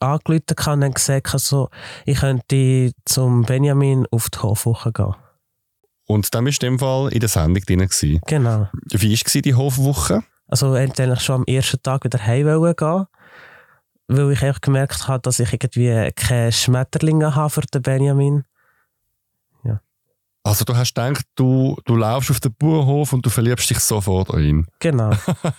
angerufen 0.00 0.42
und 0.48 0.84
haben 0.84 0.94
gesagt, 0.94 1.32
also, 1.32 1.70
ich 2.04 2.18
könnte 2.18 2.92
zum 3.04 3.42
Benjamin 3.42 4.06
auf 4.10 4.30
die 4.30 4.38
Hofwoche 4.38 4.92
gehen. 4.92 5.14
Und 6.06 6.34
dann 6.34 6.44
bist 6.44 6.62
du 6.62 6.66
in 6.66 6.74
dem 6.74 6.78
Fall 6.78 7.12
in 7.12 7.20
der 7.20 7.28
Sendung 7.28 7.62
drin. 7.62 7.80
Gewesen. 7.80 8.20
Genau. 8.26 8.68
Wie 8.90 9.14
war 9.14 9.42
die 9.42 9.54
Hofwoche? 9.54 10.22
Also 10.46 10.72
eigentlich 10.72 11.20
schon 11.20 11.36
am 11.36 11.44
ersten 11.44 11.82
Tag 11.82 12.04
wieder 12.04 12.24
heim 12.24 12.46
gehen 12.46 13.06
weil 14.08 14.32
ich 14.32 14.42
einfach 14.42 14.62
gemerkt 14.62 15.06
habe, 15.06 15.20
dass 15.20 15.38
ich 15.38 15.52
irgendwie 15.52 16.10
keine 16.16 16.50
Schmetterlinge 16.50 17.34
habe 17.34 17.50
für 17.50 17.60
den 17.60 17.82
Benjamin. 17.82 18.44
Ja. 19.64 19.80
Also 20.42 20.64
du 20.64 20.74
hast 20.74 20.94
gedacht, 20.94 21.26
du, 21.34 21.76
du 21.84 21.94
laufst 21.94 22.30
auf 22.30 22.40
den 22.40 22.54
Bauernhof 22.54 23.12
und 23.12 23.24
du 23.24 23.28
verliebst 23.28 23.68
dich 23.68 23.80
sofort 23.80 24.30
in 24.30 24.40
ihn. 24.40 24.66
Genau. 24.78 25.10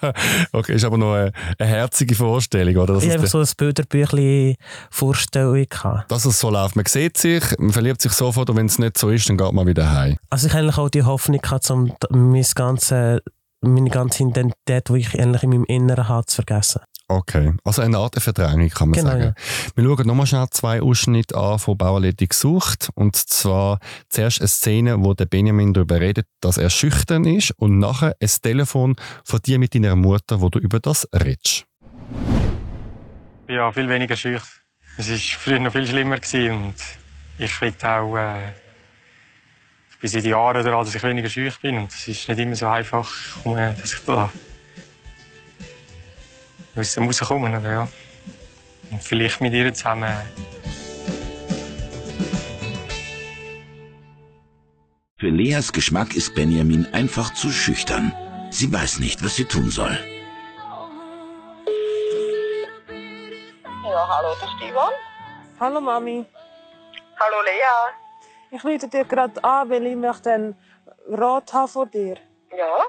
okay, 0.51 0.73
ist 0.73 0.83
aber 0.83 0.97
noch 0.97 1.13
eine, 1.13 1.31
eine 1.59 1.69
herzige 1.69 2.15
Vorstellung, 2.15 2.75
oder? 2.75 2.95
Dass 2.95 3.03
ich 3.03 3.13
habe 3.13 3.27
so 3.27 3.39
ein 3.39 3.47
Bilderbüchlein 3.55 4.55
Vorstellung 4.89 5.63
gehabt. 5.69 6.11
dass 6.11 6.25
es 6.25 6.39
so 6.39 6.49
läuft. 6.49 6.75
Man 6.75 6.85
sieht 6.85 7.17
sich, 7.17 7.43
man 7.59 7.71
verliebt 7.71 8.01
sich 8.01 8.13
sofort 8.13 8.49
und 8.49 8.55
wenn 8.55 8.65
es 8.65 8.79
nicht 8.79 8.97
so 8.97 9.11
ist, 9.11 9.29
dann 9.29 9.37
geht 9.37 9.53
man 9.53 9.67
wieder 9.67 9.91
heim. 9.91 10.17
Also 10.31 10.47
ich 10.47 10.53
habe 10.53 10.63
eigentlich 10.63 10.77
auch 10.79 10.89
die 10.89 11.03
Hoffnung 11.03 11.39
gehabt, 11.39 11.69
um 11.69 11.93
mein 12.09 12.45
ganze, 12.55 13.21
meine 13.61 13.91
ganze 13.91 14.23
Identität, 14.23 14.89
die 14.89 14.97
ich 14.97 15.19
eigentlich 15.19 15.43
in 15.43 15.51
meinem 15.51 15.65
Inneren 15.65 16.07
habe, 16.07 16.25
zu 16.25 16.37
vergessen. 16.37 16.81
Okay, 17.11 17.53
also 17.63 17.81
eine 17.81 17.97
Art 17.97 18.21
Verdrängung 18.21 18.69
kann 18.69 18.89
man 18.89 18.99
Genau, 18.99 19.09
sagen. 19.09 19.33
Wir 19.73 19.83
schauen 19.83 20.05
nochmal 20.05 20.27
schnell 20.27 20.45
zwei 20.51 20.79
Ausschnitte 20.79 21.35
an 21.35 21.57
von 21.57 21.75
Bauerledi 21.75 22.27
gesucht. 22.27 22.89
Und 22.93 23.15
zwar 23.15 23.79
zuerst 24.09 24.41
eine 24.41 24.47
Szene, 24.47 25.03
wo 25.03 25.15
der 25.15 25.25
Benjamin 25.25 25.73
darüber 25.73 25.99
redet, 25.99 26.27
dass 26.39 26.57
er 26.57 26.69
schüchtern 26.69 27.25
ist 27.25 27.49
und 27.57 27.79
nachher 27.79 28.15
ein 28.21 28.29
Telefon 28.43 28.95
von 29.23 29.39
dir 29.41 29.57
mit 29.57 29.73
deiner 29.73 29.95
Mutter, 29.95 30.39
wo 30.39 30.49
du 30.49 30.59
über 30.59 30.79
das 30.79 31.07
redest. 31.11 31.65
Ja, 33.47 33.71
viel 33.71 33.89
weniger 33.89 34.15
schüch. 34.15 34.43
Es 34.97 35.09
war 35.09 35.17
früher 35.17 35.59
noch 35.59 35.71
viel 35.71 35.87
schlimmer 35.87 36.19
gewesen 36.19 36.65
und 36.65 36.75
ich 37.39 37.59
will 37.59 37.73
auch, 37.81 38.17
äh, 38.17 38.49
ich 39.89 39.99
bin 39.99 40.09
seit 40.11 40.25
Jahren 40.25 40.63
daran, 40.63 40.85
dass 40.85 40.93
ich 40.93 41.01
weniger 41.01 41.29
schüch 41.29 41.59
bin 41.59 41.75
und 41.79 41.91
es 41.91 42.07
ist 42.07 42.29
nicht 42.29 42.37
immer 42.37 42.55
so 42.55 42.67
einfach, 42.67 43.11
dass 43.43 43.93
ich 43.93 44.05
da 44.05 44.29
aus 46.79 46.93
dem 46.93 47.05
rauskomme, 47.05 47.55
aber 47.55 47.69
ja. 47.69 47.87
Und 48.91 49.03
vielleicht 49.03 49.41
mit 49.41 49.53
ihr 49.53 49.73
zusammen. 49.73 50.15
Für 55.17 55.29
Leas 55.29 55.73
Geschmack 55.73 56.15
ist 56.15 56.33
Benjamin 56.33 56.87
einfach 56.93 57.33
zu 57.33 57.51
schüchtern. 57.51 58.13
Sie 58.51 58.71
weiß 58.71 58.99
nicht, 58.99 59.23
was 59.23 59.35
sie 59.35 59.45
tun 59.45 59.69
soll. 59.69 59.97
Ja, 63.83 64.07
hallo, 64.07 64.29
das 64.39 64.49
ist 64.49 64.69
Ivan. 64.69 64.93
Hallo 65.59 65.81
Mami, 65.81 66.25
Hallo 67.19 67.41
Lea. 67.41 68.55
ich 68.55 68.63
rufe 68.63 68.87
dir 68.87 69.03
gerade 69.03 69.43
an, 69.43 69.69
weil 69.69 69.85
ich 69.87 69.95
möchte 69.95 70.31
einen 70.31 70.55
Rat 71.09 71.51
haben 71.51 71.67
von 71.67 71.91
dir. 71.91 72.15
Ja? 72.57 72.85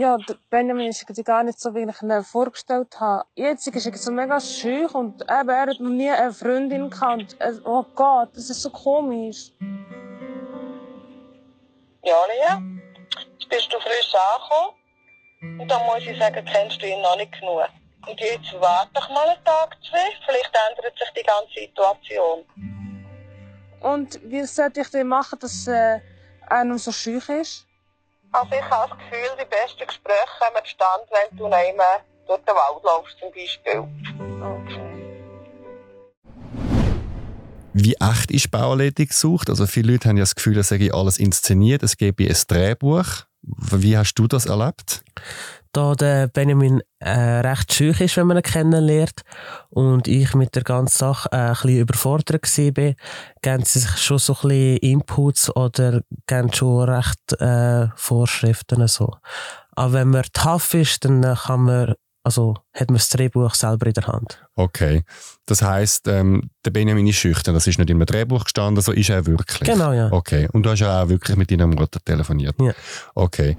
Ja, 0.00 0.16
der 0.16 0.36
Benjamin 0.48 0.88
ist 0.88 1.02
irgendwie 1.02 1.22
gar 1.22 1.42
nicht 1.42 1.60
so, 1.60 1.74
wie 1.74 1.80
ich 1.82 2.02
ihn 2.02 2.24
vorgestellt 2.24 2.98
habe. 2.98 3.26
Jetzt 3.34 3.66
ist 3.66 3.86
er 3.86 3.98
so 3.98 4.10
mega 4.10 4.40
schüch 4.40 4.94
und 4.94 5.20
eben, 5.20 5.48
er 5.50 5.66
hat 5.66 5.78
noch 5.78 5.90
nie 5.90 6.08
eine 6.08 6.32
Freundin 6.32 6.88
gehabt. 6.88 7.34
Und, 7.34 7.38
äh, 7.38 7.52
Oh 7.66 7.84
Gott, 7.94 8.30
das 8.34 8.48
ist 8.48 8.62
so 8.62 8.70
komisch. 8.70 9.52
Ja, 12.02 12.16
Lea. 12.30 12.62
Jetzt 13.38 13.50
bist 13.50 13.70
du 13.70 13.78
frisch 13.78 14.14
angekommen. 14.14 15.60
Und 15.60 15.70
dann 15.70 15.84
muss 15.84 15.98
ich 15.98 16.18
sagen, 16.18 16.46
kennst 16.46 16.80
du 16.80 16.86
ihn 16.86 17.02
noch 17.02 17.18
nicht 17.18 17.32
genug. 17.38 17.68
Und 18.08 18.18
jetzt 18.20 18.58
warte 18.58 18.90
doch 18.94 19.10
mal 19.10 19.28
einen 19.28 19.44
Tag, 19.44 19.76
zwei. 19.86 19.98
Vielleicht 20.24 20.50
ändert 20.70 20.98
sich 20.98 21.10
die 21.10 21.24
ganze 21.24 21.60
Situation. 21.60 22.46
Und 23.82 24.18
wie 24.30 24.44
sollte 24.44 24.80
ich 24.80 24.88
denn 24.88 25.08
machen, 25.08 25.38
dass 25.40 25.66
äh, 25.66 26.00
er 26.48 26.64
noch 26.64 26.78
so 26.78 26.90
schüch 26.90 27.28
ist? 27.28 27.66
Also 28.32 28.52
ich 28.52 28.70
habe 28.70 28.88
das 28.88 28.98
Gefühl, 28.98 29.28
die 29.40 29.44
besten 29.44 29.86
Gespräche 29.86 30.26
kommen 30.38 30.64
zustande, 30.64 31.06
wenn 31.10 31.36
du 31.36 31.48
neben 31.48 31.80
durch 32.26 32.40
den 32.40 32.54
Wald 32.54 32.84
laufst 32.84 33.18
zum 33.18 33.32
Beispiel. 33.32 33.88
Okay. 34.40 34.90
Wie 37.72 37.94
echt 37.94 38.30
ist 38.30 38.50
Bauerledi 38.50 39.06
gesucht? 39.06 39.48
Also 39.48 39.66
viele 39.66 39.92
Leute 39.92 40.08
haben 40.08 40.16
ja 40.16 40.22
das 40.22 40.34
Gefühl, 40.34 40.58
es 40.58 40.68
sei 40.68 40.92
alles 40.92 41.18
inszeniert, 41.18 41.82
es 41.82 41.96
gebe 41.96 42.24
ein 42.24 42.36
Drehbuch. 42.46 43.06
Wie 43.42 43.96
hast 43.96 44.14
du 44.14 44.26
das 44.28 44.46
erlebt? 44.46 45.02
Da 45.72 45.94
der 45.94 46.26
Benjamin 46.26 46.82
äh, 46.98 47.10
recht 47.10 47.72
schüch 47.72 48.00
ist, 48.00 48.16
wenn 48.16 48.26
man 48.26 48.38
ihn 48.38 48.42
kennenlernt 48.42 49.22
und 49.68 50.08
ich 50.08 50.34
mit 50.34 50.56
der 50.56 50.64
ganzen 50.64 50.98
Sache 50.98 51.28
äh, 51.30 51.36
ein 51.36 51.52
bisschen 51.52 51.78
überfordert 51.78 52.42
war, 52.42 52.94
geben 53.42 53.64
sie 53.64 53.78
sich 53.78 53.96
schon 53.98 54.18
so 54.18 54.32
ein 54.32 54.48
bisschen 54.48 54.76
Inputs 54.78 55.54
oder 55.54 56.02
geben 56.26 56.52
schon 56.52 56.88
recht 56.88 57.40
äh, 57.40 57.86
Vorschriften. 57.94 58.86
So. 58.88 59.14
Aber 59.76 59.92
wenn 59.92 60.08
man 60.08 60.24
tough 60.32 60.74
ist, 60.74 61.04
dann 61.04 61.22
äh, 61.22 61.36
kann 61.36 61.60
man, 61.60 61.94
also, 62.24 62.56
hat 62.74 62.90
man 62.90 62.98
das 62.98 63.08
Drehbuch 63.10 63.54
selber 63.54 63.86
in 63.86 63.92
der 63.92 64.08
Hand. 64.08 64.42
Okay. 64.56 65.04
Das 65.46 65.62
heisst, 65.62 66.08
ähm, 66.08 66.50
der 66.64 66.72
Benjamin 66.72 67.06
ist 67.06 67.16
schüchtern. 67.16 67.54
Das 67.54 67.68
ist 67.68 67.78
nicht 67.78 67.90
in 67.90 67.96
einem 67.96 68.06
Drehbuch 68.06 68.42
gestanden, 68.42 68.82
so 68.82 68.90
ist 68.90 69.08
er 69.08 69.24
wirklich. 69.24 69.70
Genau, 69.70 69.92
ja. 69.92 70.10
Okay. 70.10 70.48
Und 70.52 70.64
du 70.64 70.70
hast 70.70 70.80
ja 70.80 71.02
auch 71.02 71.08
wirklich 71.08 71.36
mit 71.36 71.50
deiner 71.50 71.68
Mutter 71.68 72.00
telefoniert. 72.04 72.56
Ja. 72.60 72.72
Okay. 73.14 73.56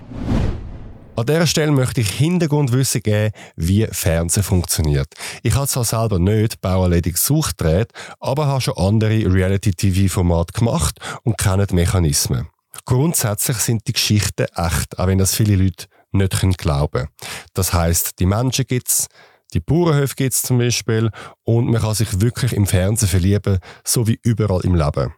An 1.18 1.26
dieser 1.26 1.46
Stelle 1.46 1.72
möchte 1.72 2.02
ich 2.02 2.10
Hintergrundwissen 2.10 3.04
geben, 3.04 3.34
wie 3.58 3.86
Fernsehen 3.92 4.44
funktioniert. 4.44 5.14
Ich 5.44 5.56
habe 5.56 5.68
zwar 5.68 5.84
selber 5.84 6.20
nicht 6.20 6.62
Bauerledig 6.62 7.16
gesucht, 7.16 7.58
gedreht, 7.58 7.92
aber 8.20 8.48
habe 8.48 8.62
schon 8.62 8.78
andere 8.78 9.32
Reality-TV-Formate 9.32 10.54
gemacht 10.54 11.00
und 11.24 11.38
kenne 11.38 11.68
die 11.68 11.76
Mechanismen. 11.76 12.48
Grundsätzlich 12.86 13.58
sind 13.58 13.88
die 13.88 13.94
Geschichten 13.94 14.48
echt, 14.56 14.98
auch 14.98 15.08
wenn 15.08 15.18
das 15.18 15.36
viele 15.36 15.58
Leute 15.58 15.88
nicht 16.14 16.40
können 16.40 16.54
glauben 16.54 17.10
Das 17.54 17.74
heißt, 17.74 18.20
die 18.20 18.26
Menschen 18.26 18.66
gibt's, 18.66 19.08
die 19.54 19.60
Bauernhöfe 19.60 20.16
gibt's 20.16 20.42
zum 20.42 20.60
Beispiel 20.60 21.10
und 21.44 21.70
man 21.70 21.82
kann 21.82 21.94
sich 21.94 22.22
wirklich 22.22 22.54
im 22.54 22.68
Fernsehen 22.68 23.10
verlieben, 23.10 23.60
so 23.84 24.08
wie 24.08 24.20
überall 24.24 24.62
im 24.62 24.76
Leben. 24.76 25.14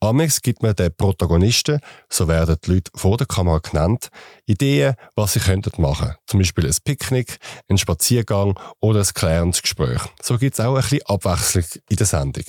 Amex 0.00 0.42
gibt 0.42 0.62
man 0.62 0.74
den 0.74 0.94
Protagonisten, 0.94 1.80
so 2.08 2.26
werden 2.26 2.56
die 2.64 2.74
Leute 2.74 2.90
vor 2.94 3.16
der 3.16 3.26
Kamera 3.26 3.58
genannt, 3.58 4.08
Ideen, 4.46 4.94
was 5.14 5.34
sie 5.34 5.40
könnten 5.40 5.80
machen. 5.80 6.14
Zum 6.26 6.40
Beispiel 6.40 6.66
ein 6.66 6.76
Picknick, 6.84 7.38
ein 7.68 7.78
Spaziergang 7.78 8.58
oder 8.80 9.00
ein 9.00 9.14
klärendes 9.14 9.62
Gespräch. 9.62 10.00
So 10.20 10.38
gibt 10.38 10.58
es 10.58 10.64
auch 10.64 10.74
ein 10.74 10.82
bisschen 10.82 11.06
Abwechslung 11.06 11.64
in 11.88 11.96
der 11.96 12.06
Sendung. 12.06 12.44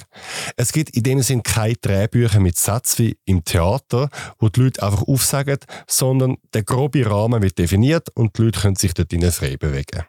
Es 0.58 0.72
gibt 0.72 0.90
in 0.92 1.04
dem 1.04 1.22
Sinn 1.22 1.44
keine 1.44 1.76
Drehbücher 1.76 2.40
mit 2.40 2.58
Sätzen 2.58 3.06
wie 3.06 3.18
im 3.26 3.44
Theater, 3.44 4.10
wo 4.40 4.50
die 4.50 4.62
Leute 4.62 4.82
einfach 4.84 5.04
aufsagen, 5.04 5.60
sondern 5.88 6.38
der 6.54 6.64
grobe 6.64 7.10
Rahmen 7.10 7.42
wird 7.42 7.58
definiert 7.60 8.10
und 8.16 8.38
die 8.38 8.44
Leute 8.44 8.62
können 8.62 8.76
sich 8.76 8.94
dort 8.94 9.14
frei 9.34 9.58
bewegen. 9.58 10.04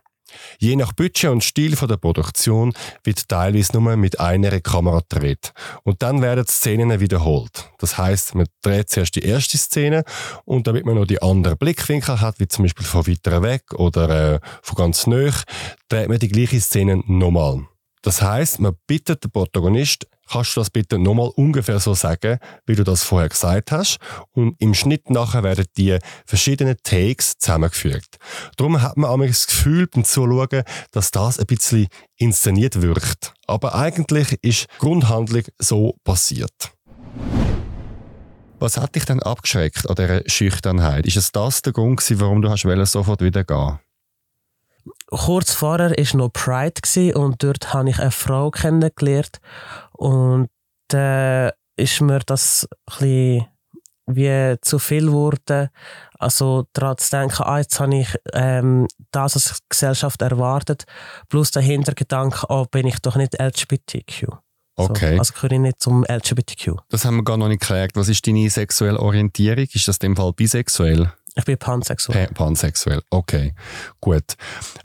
Je 0.58 0.76
nach 0.76 0.92
Budget 0.92 1.30
und 1.30 1.44
Stil 1.44 1.76
von 1.76 1.88
der 1.88 1.96
Produktion 1.96 2.72
wird 3.02 3.28
teilweise 3.28 3.78
nur 3.78 3.96
mit 3.96 4.20
einer 4.20 4.60
Kamera 4.60 5.00
gedreht. 5.08 5.52
Und 5.82 6.02
dann 6.02 6.22
werden 6.22 6.44
die 6.46 6.52
Szenen 6.52 7.00
wiederholt. 7.00 7.70
Das 7.78 7.98
heißt, 7.98 8.34
man 8.34 8.46
dreht 8.62 8.90
zuerst 8.90 9.16
die 9.16 9.24
erste 9.24 9.58
Szene 9.58 10.04
und 10.44 10.66
damit 10.66 10.86
man 10.86 10.96
noch 10.96 11.06
die 11.06 11.22
anderen 11.22 11.58
Blickwinkel 11.58 12.20
hat, 12.20 12.40
wie 12.40 12.48
zum 12.48 12.64
Beispiel 12.64 12.86
von 12.86 13.06
weiter 13.06 13.42
weg 13.42 13.74
oder 13.74 14.34
äh, 14.34 14.40
von 14.62 14.76
ganz 14.76 15.06
nah, 15.06 15.30
dreht 15.88 16.08
man 16.08 16.18
die 16.18 16.28
gleiche 16.28 16.60
Szene 16.60 17.02
nochmal. 17.06 17.66
Das 18.02 18.20
heißt, 18.20 18.60
man 18.60 18.76
bittet 18.86 19.24
den 19.24 19.30
Protagonist, 19.30 20.06
kannst 20.30 20.56
du 20.56 20.60
das 20.60 20.70
bitte 20.70 20.98
nochmal 20.98 21.30
ungefähr 21.36 21.80
so 21.80 21.94
sagen, 21.94 22.38
wie 22.66 22.74
du 22.74 22.84
das 22.84 23.02
vorher 23.02 23.28
gesagt 23.28 23.72
hast? 23.72 23.98
Und 24.32 24.56
im 24.58 24.74
Schnitt 24.74 25.10
nachher 25.10 25.42
werden 25.42 25.66
die 25.76 25.98
verschiedenen 26.26 26.76
Takes 26.82 27.38
zusammengefügt. 27.38 28.16
Darum 28.56 28.82
hat 28.82 28.96
man 28.96 29.10
einmal 29.10 29.28
das 29.28 29.46
Gefühl 29.46 29.86
beim 29.86 30.04
Zuschauen, 30.04 30.62
dass 30.92 31.10
das 31.10 31.38
ein 31.38 31.46
bisschen 31.46 31.88
inszeniert 32.16 32.82
wirkt. 32.82 33.34
Aber 33.46 33.74
eigentlich 33.74 34.38
ist 34.42 34.66
Grundhandlung 34.78 35.44
so 35.58 35.96
passiert. 36.04 36.72
Was 38.58 38.76
hat 38.78 38.94
dich 38.94 39.04
denn 39.04 39.22
abgeschreckt 39.22 39.88
an 39.88 39.96
dieser 39.96 40.22
Schüchternheit? 40.26 41.06
Ist 41.06 41.16
es 41.16 41.32
das 41.32 41.60
der 41.62 41.72
Grund 41.72 42.02
warum 42.18 42.40
du 42.40 42.86
sofort 42.86 43.20
wieder 43.20 43.44
gehen? 43.44 43.78
Kurz 45.16 45.52
vorher 45.52 45.90
war 45.90 46.16
noch 46.16 46.32
Pride 46.32 47.16
und 47.16 47.42
dort 47.42 47.72
habe 47.72 47.90
ich 47.90 47.98
eine 47.98 48.10
Frau 48.10 48.50
kennengelernt 48.50 49.38
und 49.92 50.48
dann 50.88 51.52
ist 51.76 52.00
mir 52.00 52.20
das 52.20 52.68
ein 53.00 53.46
wie 54.06 54.56
zu 54.60 54.78
viel 54.78 55.06
geworden. 55.06 55.70
Also 56.18 56.66
daran 56.72 56.98
zu 56.98 57.10
denken, 57.10 57.42
ah, 57.42 57.58
jetzt 57.58 57.80
habe 57.80 57.96
ich 57.96 58.14
ähm, 58.32 58.86
das 59.10 59.34
als 59.34 59.58
Gesellschaft 59.68 60.20
erwartet, 60.20 60.84
plus 61.28 61.50
der 61.50 61.62
Hintergedanke, 61.62 62.46
oh, 62.48 62.66
bin 62.70 62.86
ich 62.86 62.98
doch 63.00 63.16
nicht 63.16 63.40
LGBTQ. 63.40 64.28
Okay. 64.76 65.14
So, 65.14 65.18
also 65.18 65.34
gehöre 65.34 65.52
ich 65.52 65.60
nicht 65.60 65.80
zum 65.80 66.04
LGBTQ. 66.04 66.76
Das 66.88 67.04
haben 67.04 67.16
wir 67.16 67.24
gar 67.24 67.36
noch 67.36 67.48
nicht 67.48 67.60
geklärt. 67.60 67.92
Was 67.94 68.08
ist 68.08 68.26
deine 68.26 68.50
sexuelle 68.50 68.98
Orientierung? 68.98 69.66
Ist 69.72 69.86
das 69.86 69.96
in 69.98 70.10
dem 70.10 70.16
Fall 70.16 70.32
bisexuell? 70.32 71.12
Ich 71.36 71.44
bin 71.44 71.58
pansexuell. 71.58 72.28
Pa- 72.28 72.34
Pansexuell, 72.44 73.02
okay, 73.10 73.54
gut. 74.00 74.34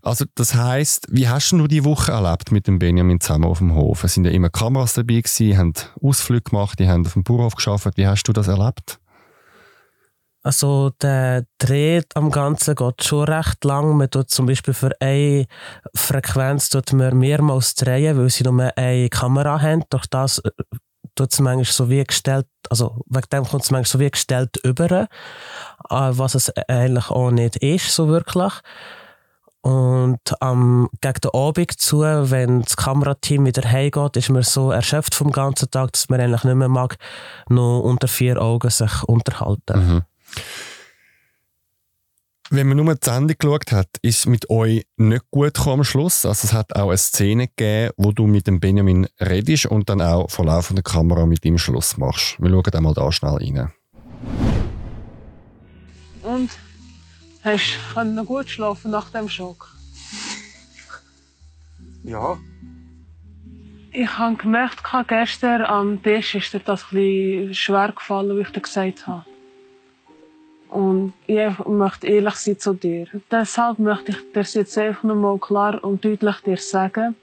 Also 0.01 0.25
das 0.33 0.55
heißt, 0.55 1.07
wie 1.11 1.27
hast 1.27 1.51
du 1.51 1.67
die 1.67 1.83
Woche 1.85 2.11
erlebt 2.11 2.51
mit 2.51 2.65
dem 2.65 2.79
Benjamin 2.79 3.19
zusammen 3.19 3.45
auf 3.45 3.59
dem 3.59 3.75
Hof? 3.75 4.03
Es 4.03 4.15
sind 4.15 4.25
ja 4.25 4.31
immer 4.31 4.49
Kameras 4.49 4.93
dabei 4.93 5.21
gewesen, 5.21 5.57
haben 5.57 5.73
Ausflüge 6.01 6.49
gemacht, 6.49 6.79
die 6.79 6.87
haben 6.89 7.05
auf 7.05 7.13
dem 7.13 7.23
Bauernhof 7.23 7.55
geschafft. 7.55 7.87
Wie 7.97 8.07
hast 8.07 8.23
du 8.23 8.33
das 8.33 8.47
erlebt? 8.47 8.99
Also 10.41 10.91
der 11.01 11.45
Dreh 11.57 12.01
am 12.15 12.31
Ganzen 12.31 12.73
geht 12.73 13.03
schon 13.03 13.27
recht 13.27 13.63
lang. 13.65 13.97
Man 13.97 14.09
tut 14.09 14.29
zum 14.29 14.45
Beispiel 14.45 14.73
für 14.73 14.91
eine 15.01 15.45
Frequenz 15.93 16.69
tut 16.69 16.93
man 16.93 17.17
mehrmals 17.19 17.75
drehen, 17.75 18.17
weil 18.17 18.29
sie 18.29 18.45
nur 18.45 18.71
eine 18.77 19.09
Kamera 19.09 19.61
haben. 19.61 19.83
Durch 19.89 20.07
das 20.07 20.39
äh, 20.39 20.49
tut 21.19 21.33
es 21.33 21.39
manchmal 21.39 21.65
so 21.65 21.89
wie 21.89 22.03
gestellt, 22.03 22.47
also 22.69 23.01
wegen 23.07 23.27
dem 23.31 23.43
kommt 23.43 23.63
es 23.63 23.71
manchmal 23.71 23.91
so 23.91 23.99
wie 23.99 24.09
gestellt 24.09 24.57
über, 24.63 25.07
was 25.89 26.35
es 26.35 26.49
eigentlich 26.67 27.09
auch 27.09 27.31
nicht 27.31 27.57
ist, 27.57 27.93
so 27.93 28.07
wirklich. 28.07 28.53
Und 29.61 30.21
ähm, 30.41 30.89
gegen 31.01 31.19
den 31.21 31.33
Abend 31.33 31.71
zu, 31.73 31.99
wenn 32.01 32.61
das 32.61 32.77
Kamerateam 32.77 33.45
wieder 33.45 33.69
heimgeht, 33.69 34.15
ist 34.15 34.29
man 34.29 34.43
so 34.43 34.71
erschöpft 34.71 35.13
vom 35.13 35.31
ganzen 35.31 35.69
Tag, 35.69 35.91
dass 35.91 36.07
man 36.07 36.21
eigentlich 36.21 36.45
nicht 36.45 36.55
mehr 36.55 36.69
mag, 36.69 36.95
nur 37.49 37.83
unter 37.83 38.07
vier 38.07 38.41
Augen 38.41 38.69
sich 38.69 39.03
unterhalten. 39.03 39.95
Mhm. 39.95 40.01
Wenn 42.51 42.67
man 42.67 42.77
nur 42.77 42.95
die 42.95 43.05
Sendung 43.05 43.37
geschaut 43.37 43.71
hat, 43.71 43.89
ist 44.01 44.19
es 44.19 44.25
mit 44.25 44.49
euch 44.49 44.83
nicht 44.97 45.29
gut 45.29 45.53
gekommen 45.53 45.81
am 45.81 45.83
Schluss. 45.83 46.25
Also 46.25 46.47
es 46.47 46.53
hat 46.53 46.75
auch 46.75 46.87
eine 46.87 46.97
Szene 46.97 47.47
gegeben, 47.47 47.93
wo 47.95 48.11
du 48.11 48.25
mit 48.25 48.47
dem 48.47 48.59
Benjamin 48.59 49.07
redest 49.19 49.67
und 49.67 49.87
dann 49.87 50.01
auch 50.01 50.31
vor 50.31 50.45
laufender 50.45 50.81
Kamera 50.81 51.27
mit 51.27 51.45
ihm 51.45 51.59
Schluss 51.59 51.97
machst. 51.97 52.41
Wir 52.41 52.49
schauen 52.49 52.73
einmal 52.73 52.95
da 52.95 53.11
schnell 53.11 53.35
rein. 53.35 53.71
Und 56.23 56.49
hast 57.43 57.77
du 57.95 58.03
noch 58.03 58.25
gut 58.25 58.49
schlafen 58.49 58.89
nach 58.91 59.11
dem 59.11 59.29
Schock? 59.29 59.69
Ja. 62.01 62.37
Ich 63.91 64.17
habe 64.17 64.37
gemerkt, 64.37 64.83
gestern 65.07 65.63
am 65.63 66.01
Tisch 66.01 66.33
ist 66.33 66.53
dir 66.53 66.61
das 66.61 66.83
ein 66.83 66.95
bisschen 66.95 67.53
schwer 67.53 67.91
gefallen, 67.91 68.37
wie 68.37 68.41
ich 68.41 68.51
dir 68.51 68.61
gesagt 68.61 69.05
habe. 69.05 69.25
Und 70.69 71.13
ich 71.25 71.57
möchte 71.65 72.07
ehrlich 72.07 72.35
sein 72.35 72.59
zu 72.59 72.73
dir. 72.73 73.07
Deshalb 73.31 73.79
möchte 73.79 74.11
ich 74.11 74.31
dir 74.31 74.59
jetzt 74.59 74.77
einfach 74.77 75.03
nochmal 75.03 75.39
klar 75.39 75.83
und 75.83 76.05
deutlich 76.05 76.35
dir 76.45 76.57
sagen, 76.57 77.15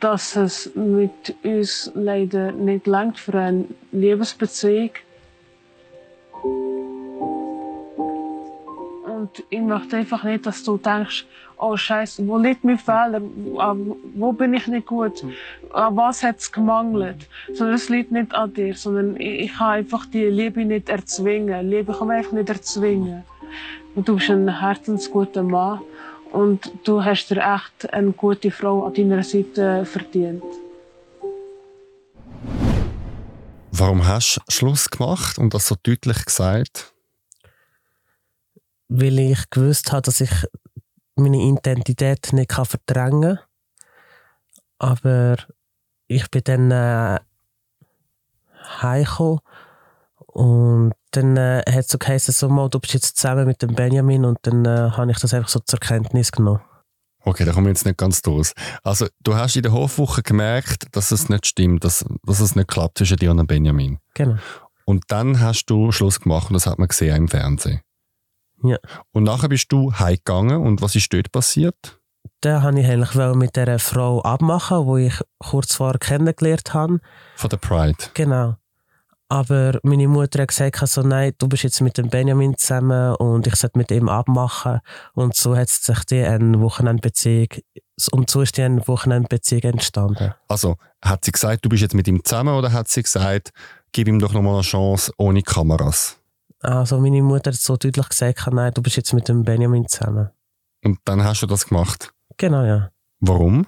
dass 0.00 0.34
es 0.34 0.74
mit 0.74 1.34
uns 1.44 1.92
leider 1.94 2.52
nicht 2.52 2.86
langt 2.86 3.18
für 3.18 3.38
eine 3.38 3.66
Liebesbeziehung. 3.92 4.90
Und 9.20 9.44
ich 9.50 9.60
möchte 9.60 9.98
einfach 9.98 10.24
nicht, 10.24 10.46
dass 10.46 10.64
du 10.64 10.78
denkst, 10.78 11.26
oh 11.58 11.76
Scheiße, 11.76 12.26
wo 12.26 12.38
liegt 12.38 12.64
mein 12.64 12.78
Fehler? 12.78 13.20
Wo 13.20 14.32
bin 14.32 14.54
ich 14.54 14.66
nicht 14.66 14.86
gut? 14.86 15.22
An 15.74 15.94
was 15.94 16.22
hat 16.22 16.38
es 16.38 16.50
gemangelt? 16.50 17.28
Sondern 17.52 17.74
es 17.74 17.90
liegt 17.90 18.12
nicht 18.12 18.34
an 18.34 18.54
dir, 18.54 18.74
sondern 18.74 19.16
ich, 19.16 19.40
ich 19.40 19.52
kann 19.52 19.72
einfach 19.72 20.06
die 20.06 20.24
Liebe 20.24 20.64
nicht 20.64 20.88
erzwingen. 20.88 21.68
Liebe 21.68 21.92
kann 21.92 22.08
man 22.08 22.16
einfach 22.16 22.32
nicht 22.32 22.48
erzwingen. 22.48 23.24
Und 23.94 24.08
du 24.08 24.16
bist 24.16 24.30
ein 24.30 24.58
herzensguter 24.58 25.42
Mann 25.42 25.80
und 26.32 26.72
du 26.84 27.04
hast 27.04 27.28
dir 27.28 27.42
echt 27.42 27.92
eine 27.92 28.12
gute 28.12 28.50
Frau 28.50 28.86
an 28.86 28.94
deiner 28.94 29.22
Seite 29.22 29.84
verdient. 29.84 30.42
Warum 33.70 34.06
hast 34.06 34.36
du 34.36 34.40
Schluss 34.50 34.88
gemacht 34.88 35.36
und 35.36 35.52
das 35.52 35.66
so 35.66 35.74
deutlich 35.82 36.24
gesagt? 36.24 36.94
Weil 38.92 39.18
ich 39.20 39.48
gewusst 39.50 39.92
habe, 39.92 40.02
dass 40.02 40.20
ich 40.20 40.30
meine 41.14 41.38
Identität 41.38 42.32
nicht 42.32 42.52
verdrängen 42.52 43.36
kann. 43.36 43.38
Aber 44.78 45.36
ich 46.08 46.28
bin 46.30 46.42
dann 46.44 46.70
äh, 46.70 47.20
heimgekommen 48.82 49.40
und 50.16 50.92
dann 51.12 51.36
äh, 51.36 51.62
hat 51.66 51.84
es 51.84 51.88
so 51.88 51.98
geheißen, 51.98 52.34
so 52.34 52.48
mal, 52.48 52.68
du 52.68 52.80
bist 52.80 52.94
jetzt 52.94 53.16
zusammen 53.16 53.46
mit 53.46 53.62
dem 53.62 53.74
Benjamin 53.74 54.24
und 54.24 54.38
dann 54.42 54.64
äh, 54.64 54.90
habe 54.90 55.10
ich 55.10 55.18
das 55.18 55.34
einfach 55.34 55.48
so 55.48 55.60
zur 55.60 55.78
Kenntnis 55.78 56.32
genommen. 56.32 56.60
Okay, 57.22 57.44
da 57.44 57.52
kommen 57.52 57.66
wir 57.66 57.72
jetzt 57.72 57.84
nicht 57.84 57.98
ganz 57.98 58.22
durch. 58.22 58.52
Also, 58.82 59.06
du 59.20 59.34
hast 59.34 59.54
in 59.54 59.62
der 59.62 59.72
Hofwoche 59.72 60.22
gemerkt, 60.22 60.86
dass 60.92 61.10
es 61.10 61.28
nicht 61.28 61.46
stimmt, 61.46 61.84
dass, 61.84 62.04
dass 62.22 62.40
es 62.40 62.56
nicht 62.56 62.68
klappt 62.68 62.98
zwischen 62.98 63.18
dir 63.18 63.30
und 63.30 63.46
Benjamin. 63.46 63.98
Genau. 64.14 64.36
Und 64.86 65.04
dann 65.08 65.40
hast 65.40 65.66
du 65.66 65.92
Schluss 65.92 66.20
gemacht 66.20 66.48
und 66.48 66.54
das 66.54 66.66
hat 66.66 66.78
man 66.78 66.88
gesehen 66.88 67.16
im 67.16 67.28
Fernsehen. 67.28 67.80
Ja. 68.62 68.78
Und 69.12 69.24
nachher 69.24 69.48
bist 69.48 69.72
du 69.72 69.92
heimgegangen 69.92 70.60
und 70.62 70.82
was 70.82 70.94
ist 70.94 71.12
dort 71.12 71.32
passiert? 71.32 72.00
Da 72.42 72.62
wollte 72.62 72.80
ich 72.80 72.86
eigentlich 72.86 73.34
mit 73.34 73.56
dieser 73.56 73.78
Frau 73.78 74.22
abmachen, 74.22 74.86
die 74.86 75.06
ich 75.06 75.20
kurz 75.38 75.74
vorher 75.74 75.98
kennengelernt 75.98 76.72
habe. 76.72 77.00
Von 77.36 77.50
der 77.50 77.56
Pride? 77.58 77.98
Genau. 78.14 78.56
Aber 79.28 79.78
meine 79.84 80.08
Mutter 80.08 80.42
hat 80.42 80.48
gesagt, 80.48 80.82
also, 80.82 81.02
nein, 81.02 81.32
du 81.38 81.46
bist 81.48 81.62
jetzt 81.62 81.80
mit 81.80 81.96
dem 81.96 82.08
Benjamin 82.08 82.58
zusammen 82.58 83.14
und 83.14 83.46
ich 83.46 83.54
sollte 83.54 83.78
mit 83.78 83.90
ihm 83.92 84.08
abmachen. 84.08 84.80
Und 85.14 85.36
so 85.36 85.56
hat 85.56 85.68
sich 85.68 86.04
die 86.04 86.20
eine 86.20 86.60
Wochenendbeziehung, 86.60 87.46
und 88.10 88.28
so 88.28 88.42
ist 88.42 88.56
die 88.56 88.62
eine 88.62 88.86
Wochenendbeziehung 88.88 89.62
entstanden. 89.62 90.34
Also, 90.48 90.76
hat 91.00 91.24
sie 91.24 91.30
gesagt, 91.30 91.64
du 91.64 91.68
bist 91.68 91.82
jetzt 91.82 91.94
mit 91.94 92.08
ihm 92.08 92.24
zusammen 92.24 92.54
oder 92.54 92.72
hat 92.72 92.88
sie 92.88 93.04
gesagt, 93.04 93.52
gib 93.92 94.08
ihm 94.08 94.18
doch 94.18 94.32
nochmal 94.32 94.54
eine 94.54 94.62
Chance 94.62 95.12
ohne 95.16 95.42
Kameras? 95.42 96.19
Also, 96.60 97.00
meine 97.00 97.22
Mutter 97.22 97.50
hat 97.50 97.58
so 97.58 97.76
deutlich 97.76 98.08
gesagt, 98.08 98.46
nein, 98.52 98.72
du 98.74 98.82
bist 98.82 98.96
jetzt 98.96 99.14
mit 99.14 99.28
dem 99.28 99.44
Benjamin 99.44 99.88
zusammen. 99.88 100.30
Und 100.84 100.98
dann 101.04 101.24
hast 101.24 101.42
du 101.42 101.46
das 101.46 101.66
gemacht? 101.66 102.12
Genau, 102.36 102.64
ja. 102.64 102.90
Warum? 103.20 103.66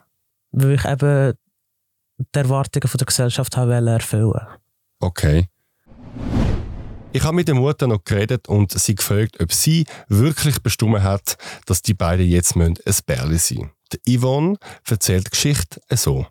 Weil 0.50 0.72
ich 0.72 0.84
eben 0.84 1.34
die 2.18 2.38
Erwartungen 2.38 2.88
von 2.88 2.98
der 2.98 3.06
Gesellschaft 3.06 3.56
habe 3.56 3.74
erfüllen 3.74 4.40
Okay. 5.00 5.48
Ich 7.14 7.22
habe 7.24 7.36
mit 7.36 7.48
der 7.48 7.54
Mutter 7.54 7.86
noch 7.86 8.04
geredet 8.04 8.48
und 8.48 8.72
sie 8.72 8.94
gefragt, 8.94 9.38
ob 9.40 9.52
sie 9.52 9.84
wirklich 10.08 10.62
bestimmt 10.62 11.02
hat, 11.02 11.36
dass 11.66 11.82
die 11.82 11.92
beiden 11.92 12.26
jetzt 12.26 12.56
ein 12.56 12.74
Bärli 13.06 13.38
sein 13.38 13.58
müssen. 13.58 13.70
Die 13.92 14.18
Yvonne 14.18 14.56
erzählt 14.88 15.26
die 15.26 15.30
Geschichte 15.30 15.80
so. 15.90 16.26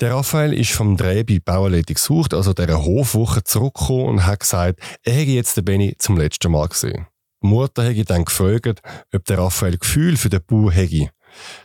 Der 0.00 0.12
Raphael 0.12 0.52
ist 0.52 0.72
vom 0.72 0.96
Dreh 0.96 1.22
bei 1.22 1.38
Bauerledig 1.38 1.96
gesucht, 1.96 2.34
also 2.34 2.52
der 2.52 2.84
Hofwoche 2.84 3.44
zurückgekommen 3.44 4.06
und 4.06 4.26
hat 4.26 4.40
gesagt, 4.40 4.80
er 5.04 5.12
hätte 5.12 5.30
jetzt 5.30 5.56
den 5.56 5.64
Benny 5.64 5.94
zum 5.98 6.16
letzten 6.16 6.50
Mal 6.50 6.66
gesehen. 6.66 7.06
Die 7.42 7.46
Mutter 7.46 7.84
hätte 7.84 8.04
dann 8.04 8.24
gefragt, 8.24 8.82
ob 9.14 9.24
der 9.24 9.38
Raphael 9.38 9.78
Gefühl 9.78 10.16
für 10.16 10.30
den 10.30 10.44
Bauer 10.44 10.72
hätte. 10.72 11.10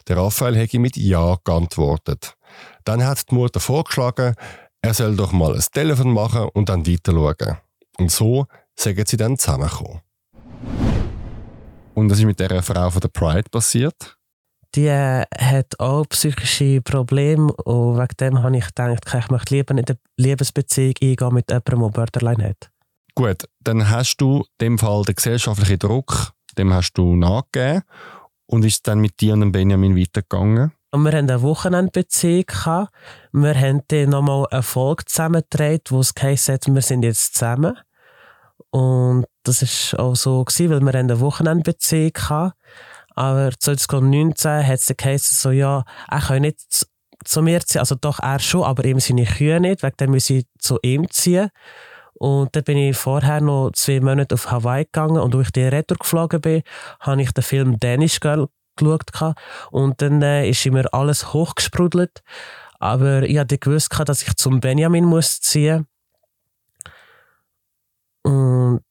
Der 0.07 0.17
Raphael 0.17 0.55
hätte 0.55 0.77
mit 0.77 0.95
Ja 0.95 1.37
geantwortet. 1.43 2.35
Dann 2.83 3.03
hat 3.03 3.31
die 3.31 3.35
Mutter 3.35 3.59
vorgeschlagen, 3.59 4.35
er 4.81 4.93
soll 4.93 5.15
doch 5.15 5.31
mal 5.31 5.55
ein 5.55 5.63
Telefon 5.73 6.13
machen 6.13 6.49
und 6.53 6.69
dann 6.69 6.85
weiter 6.85 7.13
schauen. 7.13 7.57
Und 7.97 8.11
so 8.11 8.45
sind 8.75 9.07
sie 9.07 9.17
dann 9.17 9.37
zusammengekommen. 9.37 10.01
Und 11.95 12.09
was 12.09 12.19
ist 12.19 12.25
mit 12.25 12.39
der 12.39 12.61
Frau 12.61 12.89
von 12.91 13.01
der 13.01 13.09
Pride 13.09 13.49
passiert? 13.49 14.18
Die 14.75 14.91
hat 14.91 15.79
auch 15.79 16.05
psychische 16.09 16.81
Probleme 16.81 17.51
und 17.53 17.97
wegen 17.97 18.17
dem 18.19 18.43
habe 18.43 18.57
ich 18.57 18.67
gedacht, 18.67 19.03
ich 19.17 19.29
möchte 19.29 19.55
lieber 19.55 19.71
in 19.71 19.79
eine 19.79 19.97
Liebesbeziehung 20.17 20.93
eingehen 21.01 21.33
mit 21.33 21.49
jemandem, 21.49 21.79
der 21.81 21.89
Borderline 21.89 22.49
hat. 22.49 22.69
Gut, 23.15 23.45
dann 23.61 23.89
hast 23.89 24.17
du 24.17 24.37
in 24.37 24.43
dem 24.61 24.77
Fall 24.77 25.03
den 25.03 25.15
gesellschaftlichen 25.15 25.79
Druck, 25.79 26.33
dem 26.57 26.71
hast 26.71 26.93
du 26.93 27.15
nachgegeben 27.15 27.83
und 28.45 28.63
ist 28.63 28.87
dann 28.87 28.99
mit 28.99 29.19
dir 29.19 29.33
und 29.33 29.51
Benjamin 29.51 29.97
weitergegangen? 29.97 30.71
Und 30.91 31.03
wir 31.03 31.11
hatten 31.11 31.29
eine 31.29 31.41
Wochenendbeziehung. 31.41 32.45
Wir 33.31 33.55
haben 33.55 33.81
dann 33.87 34.09
nochmal 34.09 34.47
eine 34.49 34.63
Folge 34.63 35.05
zusammengedreht, 35.05 35.91
wo 35.91 35.99
es 35.99 36.15
geheißen 36.15 36.55
hat, 36.55 36.67
wir 36.67 36.81
sind 36.81 37.03
jetzt 37.03 37.35
zusammen. 37.35 37.77
Und 38.71 39.25
das 39.43 39.61
war 39.93 39.99
auch 39.99 40.15
so, 40.15 40.43
gewesen, 40.43 40.69
weil 40.69 40.81
wir 40.81 40.95
eine 40.95 41.19
Wochenendbeziehung 41.19 42.13
hatten. 42.29 42.53
Aber 43.15 43.51
2019 43.57 44.65
hat 44.65 44.79
es 44.79 44.93
geheißen, 44.95 45.37
so, 45.37 45.51
ja, 45.51 45.83
er 46.09 46.19
kann 46.19 46.41
nicht 46.41 46.59
zu 47.25 47.41
mir 47.41 47.59
ziehen. 47.61 47.79
Also 47.79 47.95
doch, 47.95 48.19
er 48.19 48.39
schon, 48.39 48.63
aber 48.63 48.85
ihm 48.85 48.99
seine 48.99 49.25
Kühe 49.25 49.59
nicht. 49.59 49.83
Wegen 49.83 49.97
dem 49.97 50.11
muss 50.11 50.29
ich 50.29 50.45
zu 50.57 50.77
ihm 50.81 51.09
ziehen. 51.09 51.49
Und 52.13 52.55
dann 52.55 52.63
bin 52.63 52.77
ich 52.77 52.97
vorher 52.97 53.41
noch 53.41 53.71
zwei 53.71 54.01
Monate 54.01 54.35
auf 54.35 54.51
Hawaii 54.51 54.83
gegangen 54.83 55.19
und 55.19 55.33
als 55.35 55.47
ich 55.47 55.51
die 55.53 55.63
Retour 55.63 55.97
geflogen 55.97 56.41
bin, 56.41 56.63
habe 56.99 57.21
ich 57.21 57.31
den 57.31 57.43
Film 57.43 57.79
Danish 57.79 58.19
Girl 58.19 58.47
geschaut. 58.75 59.35
Und 59.71 60.01
dann 60.01 60.21
äh, 60.21 60.49
ist 60.49 60.65
immer 60.65 60.93
alles 60.93 61.33
hochgesprudelt. 61.33 62.21
Aber 62.79 63.23
ich 63.23 63.37
hatte 63.37 63.57
gewusst, 63.57 63.93
dass 64.05 64.21
ich 64.21 64.35
zum 64.35 64.59
Benjamin 64.59 65.05
muss 65.05 65.39
ziehen 65.41 65.87
Und 68.23 68.81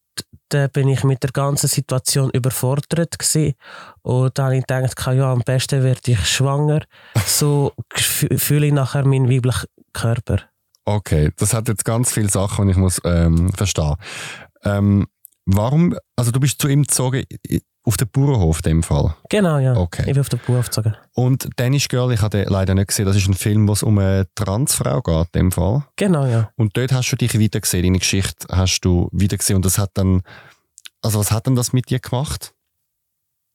dann 0.48 0.70
bin 0.70 0.88
ich 0.88 1.04
mit 1.04 1.22
der 1.22 1.30
ganzen 1.30 1.68
Situation 1.68 2.30
überfordert 2.30 3.18
gewesen. 3.18 3.54
Und 4.02 4.38
dann 4.38 4.46
habe 4.46 4.56
ich 4.56 4.66
gedacht, 4.66 5.06
ja, 5.14 5.32
am 5.32 5.40
besten 5.40 5.82
werde 5.82 6.12
ich 6.12 6.26
schwanger. 6.26 6.80
So 7.26 7.72
fühle 7.94 8.66
ich 8.66 8.72
nachher 8.72 9.04
meinen 9.04 9.28
weiblichen 9.30 9.68
Körper. 9.92 10.40
Okay, 10.84 11.30
das 11.36 11.52
hat 11.52 11.68
jetzt 11.68 11.84
ganz 11.84 12.12
viele 12.12 12.30
Sachen, 12.30 12.66
die 12.66 12.72
ich 12.72 12.78
muss 12.78 13.00
ähm, 13.04 13.52
verstehen. 13.52 13.96
Ähm, 14.64 15.06
warum, 15.44 15.94
also 16.16 16.30
du 16.30 16.40
bist 16.40 16.60
zu 16.60 16.68
ihm 16.68 16.82
gezogen 16.82 17.24
auf 17.88 17.96
den 17.96 18.08
Bauernhof 18.08 18.58
in 18.58 18.70
dem 18.70 18.82
Fall? 18.82 19.16
Genau, 19.30 19.58
ja. 19.58 19.74
Okay. 19.74 20.02
Ich 20.02 20.12
bin 20.12 20.20
auf 20.20 20.28
den 20.28 20.38
Bauernhof 20.46 20.66
gezogen. 20.66 20.94
Und 21.14 21.48
Danish 21.56 21.88
Girl, 21.88 22.12
ich 22.12 22.20
habe 22.20 22.36
den 22.36 22.48
leider 22.48 22.74
nicht 22.74 22.88
gesehen, 22.88 23.06
das 23.06 23.16
ist 23.16 23.26
ein 23.26 23.34
Film, 23.34 23.66
wo 23.66 23.72
es 23.72 23.82
um 23.82 23.98
eine 23.98 24.26
Transfrau 24.34 25.00
geht, 25.00 25.28
in 25.32 25.40
dem 25.40 25.52
Fall. 25.52 25.86
Genau, 25.96 26.26
ja. 26.26 26.50
Und 26.56 26.76
dort 26.76 26.92
hast 26.92 27.10
du 27.10 27.16
dich 27.16 27.38
wieder 27.38 27.60
gesehen, 27.60 27.82
deine 27.82 27.98
Geschichte 27.98 28.46
hast 28.54 28.80
du 28.82 29.08
wieder 29.10 29.38
gesehen 29.38 29.56
und 29.56 29.64
das 29.64 29.78
hat 29.78 29.92
dann, 29.94 30.20
also 31.00 31.18
was 31.18 31.32
hat 31.32 31.46
denn 31.46 31.56
das 31.56 31.72
mit 31.72 31.88
dir 31.88 31.98
gemacht? 31.98 32.52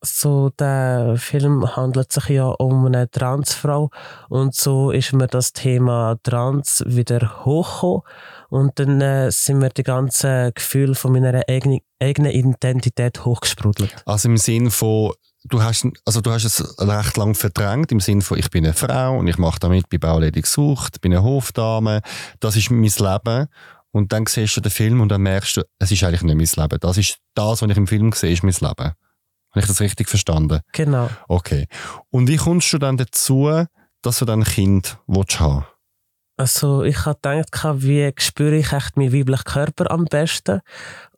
So, 0.05 0.49
der 0.49 1.15
Film 1.17 1.77
handelt 1.77 2.11
sich 2.11 2.27
ja 2.27 2.47
um 2.47 2.85
eine 2.85 3.09
Transfrau 3.09 3.89
und 4.27 4.53
so 4.53 4.91
ist 4.91 5.13
mir 5.13 5.27
das 5.27 5.53
Thema 5.53 6.17
Trans 6.23 6.83
wieder 6.85 7.45
hochgekommen 7.45 8.01
und 8.49 8.77
dann 8.79 8.99
äh, 8.99 9.31
sind 9.31 9.59
mir 9.59 9.69
die 9.69 9.83
ganzen 9.83 10.51
Gefühle 10.53 10.95
von 10.95 11.13
meiner 11.13 11.43
eigenen, 11.47 11.79
eigenen 12.01 12.31
Identität 12.31 13.23
hochgesprudelt. 13.23 13.95
Also 14.05 14.27
im 14.27 14.35
Sinn 14.35 14.71
von, 14.71 15.13
du 15.45 15.63
hast, 15.63 15.87
also 16.03 16.19
du 16.19 16.31
hast 16.31 16.43
es 16.43 16.77
recht 16.79 17.15
lang 17.15 17.33
verdrängt, 17.33 17.93
im 17.93 18.01
Sinn 18.01 18.21
von, 18.21 18.37
ich 18.37 18.49
bin 18.49 18.65
eine 18.65 18.73
Frau 18.73 19.17
und 19.17 19.27
ich 19.27 19.37
mache 19.37 19.59
damit 19.59 19.89
bei 19.89 19.99
Bauledig 19.99 20.43
gesucht, 20.43 20.99
bin 20.99 21.13
eine 21.13 21.23
Hofdame, 21.23 22.01
das 22.41 22.57
ist 22.57 22.69
mein 22.71 22.83
Leben. 22.83 23.47
Und 23.91 24.11
dann 24.11 24.25
siehst 24.25 24.57
du 24.57 24.61
den 24.61 24.71
Film 24.71 25.01
und 25.01 25.09
dann 25.09 25.21
merkst 25.21 25.57
du, 25.57 25.61
es 25.77 25.91
ist 25.91 26.03
eigentlich 26.03 26.23
nicht 26.23 26.55
mein 26.57 26.63
Leben. 26.63 26.79
Das 26.81 26.97
ist 26.97 27.19
das, 27.35 27.61
was 27.61 27.69
ich 27.69 27.77
im 27.77 27.87
Film 27.87 28.11
sehe, 28.11 28.33
ist 28.33 28.43
mein 28.43 28.55
Leben. 28.59 28.93
Habe 29.53 29.61
ich 29.61 29.67
das 29.67 29.81
richtig 29.81 30.09
verstanden? 30.09 30.61
Genau. 30.73 31.09
Okay. 31.27 31.67
Und 32.09 32.27
wie 32.27 32.37
kommst 32.37 32.73
du 32.73 32.79
dann 32.79 32.97
dazu, 32.97 33.65
dass 34.01 34.19
du 34.19 34.25
dann 34.25 34.41
ein 34.41 34.45
Kind 34.45 34.97
willst 35.05 35.39
haben 35.39 35.65
Also 36.37 36.83
ich 36.83 37.05
habe 37.05 37.19
gedacht, 37.21 37.81
wie 37.83 38.11
spüre 38.17 38.57
ich 38.57 38.73
echt 38.73 38.97
meinen 38.97 39.13
weiblichen 39.13 39.43
Körper 39.43 39.91
am 39.91 40.05
besten? 40.05 40.61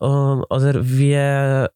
Ähm, 0.01 0.43
oder 0.49 0.73
wie 0.83 1.67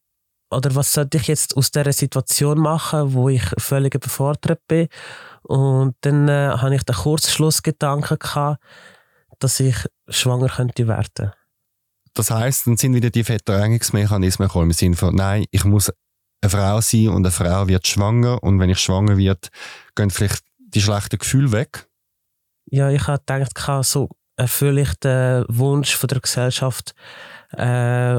oder 0.52 0.74
was 0.76 0.94
sollte 0.94 1.18
ich 1.18 1.28
jetzt 1.28 1.56
aus 1.56 1.72
dieser 1.72 1.94
Situation 1.94 2.60
machen, 2.60 3.14
wo 3.14 3.30
ich 3.30 3.44
völlig 3.58 3.96
überfordert 3.96 4.60
bin? 4.68 4.88
Und 5.44 5.96
dann 6.02 6.28
äh, 6.28 6.50
habe 6.58 6.76
ich 6.76 6.84
den 6.84 6.96
Kurzschlussgedanken 6.96 8.18
gehabt, 8.18 8.62
dass 9.38 9.60
ich 9.60 9.78
schwanger 10.08 10.50
könnte 10.50 10.88
werden. 10.88 11.32
Das 12.16 12.32
heißt, 12.32 12.68
dann 12.68 12.78
sind 12.78 12.96
wieder 12.96 13.12
die 13.12 13.24
Verdrängungsmechanismen 13.24 14.48
gekommen 14.48 14.72
im 14.72 14.74
Sinne 14.74 14.96
von, 14.96 15.16
nein, 15.16 15.46
ich 15.52 15.64
muss 15.64 15.92
eine 16.42 16.50
Frau 16.50 16.82
sein 16.82 17.10
und 17.10 17.26
eine 17.26 17.32
Frau 17.32 17.68
wird 17.68 17.88
schwanger 17.88 18.42
und 18.44 18.60
wenn 18.60 18.70
ich 18.70 18.80
schwanger 18.80 19.18
wird, 19.18 19.50
gehen 19.96 20.10
vielleicht 20.10 20.44
die 20.58 20.82
schlechten 20.82 21.18
Gefühle 21.18 21.52
weg. 21.52 21.88
Ja, 22.66 22.90
ich 22.90 23.08
habe 23.08 23.22
gedacht, 23.26 23.86
so 23.86 24.10
erfülle 24.36 24.82
ich 24.82 24.94
den 24.96 25.46
Wunsch 25.50 25.96
von 25.96 26.08
der 26.08 26.22
Gesellschaft, 26.22 26.94
äh, 27.58 27.62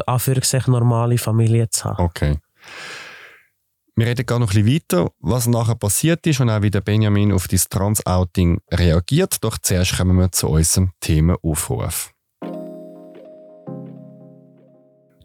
Anführungszeichen 0.06 0.72
normale 0.72 1.18
Familie 1.18 1.70
zu 1.70 1.85
haben. 1.85 2.04
Okay. 2.04 2.38
Wir 3.96 4.06
reden 4.06 4.26
gar 4.26 4.38
noch 4.38 4.50
ein 4.54 4.64
bisschen 4.64 4.83
weiter, 4.90 5.11
was 5.18 5.46
nachher 5.46 5.74
passiert 5.74 6.26
ist 6.26 6.40
und 6.40 6.50
auch 6.50 6.62
wie 6.62 6.70
der 6.70 6.80
Benjamin 6.80 7.33
auf 7.33 7.48
dieses 7.48 7.68
Trans-Outing 7.68 8.61
reagiert. 8.70 9.37
Doch 9.42 9.59
zuerst 9.59 9.96
kommen 9.96 10.16
wir 10.16 10.33
zu 10.33 10.48
unserem 10.48 10.92
Themenaufruf. 11.00 12.12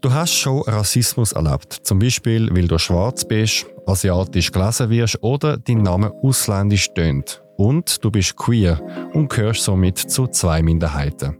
Du 0.02 0.12
hast 0.12 0.34
schon 0.34 0.60
Rassismus 0.62 1.32
erlebt, 1.32 1.72
zum 1.82 1.98
Beispiel 1.98 2.54
weil 2.54 2.68
du 2.68 2.78
schwarz 2.78 3.24
bist, 3.24 3.66
asiatisch 3.86 4.52
gelesen 4.52 4.90
wirst 4.90 5.22
oder 5.22 5.56
dein 5.56 5.78
Name 5.78 6.12
ausländisch 6.22 6.92
tönt. 6.92 7.42
Und 7.56 8.04
du 8.04 8.10
bist 8.10 8.36
queer 8.36 8.78
und 9.14 9.30
gehörst 9.30 9.62
somit 9.62 9.98
zu 9.98 10.26
zwei 10.26 10.62
Minderheiten. 10.62 11.38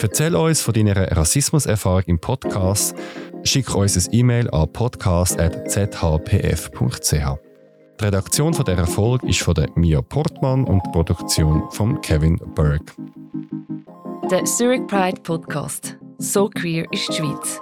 Erzähl 0.00 0.34
uns 0.34 0.62
von 0.62 0.72
deiner 0.72 0.96
Rassismuserfahrung 0.96 2.04
im 2.06 2.18
Podcast. 2.18 2.96
Schick 3.44 3.74
uns 3.74 3.96
ein 3.96 4.14
E-Mail 4.14 4.48
an 4.50 4.72
podcast.zhpf.ch. 4.72 7.38
Die 8.00 8.04
Redaktion 8.04 8.54
von 8.54 8.64
dieser 8.64 8.86
Folge 8.86 9.28
ist 9.28 9.42
von 9.42 9.54
der 9.54 9.68
Mia 9.74 10.00
Portmann 10.00 10.64
und 10.64 10.80
die 10.86 10.90
Produktion 10.92 11.64
von 11.70 12.00
Kevin 12.00 12.40
Berg. 12.54 12.94
Der 14.30 14.44
Zurich 14.44 14.86
Pride 14.86 15.20
Podcast. 15.20 15.98
So 16.16 16.48
queer 16.48 16.86
ist 16.90 17.08
die 17.08 17.14
Schweiz. 17.14 17.60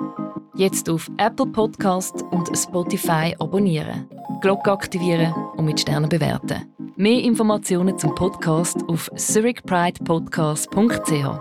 Jetzt 0.58 0.88
auf 0.88 1.10
Apple 1.18 1.48
Podcast 1.48 2.22
und 2.30 2.48
Spotify 2.56 3.36
abonnieren, 3.38 4.08
Glocke 4.40 4.72
aktivieren 4.72 5.34
und 5.54 5.66
mit 5.66 5.78
Sternen 5.78 6.08
bewerten. 6.08 6.64
Mehr 6.96 7.22
Informationen 7.22 7.98
zum 7.98 8.14
Podcast 8.14 8.78
auf 8.88 9.10
zurichpridepodcast.ch. 9.14 11.40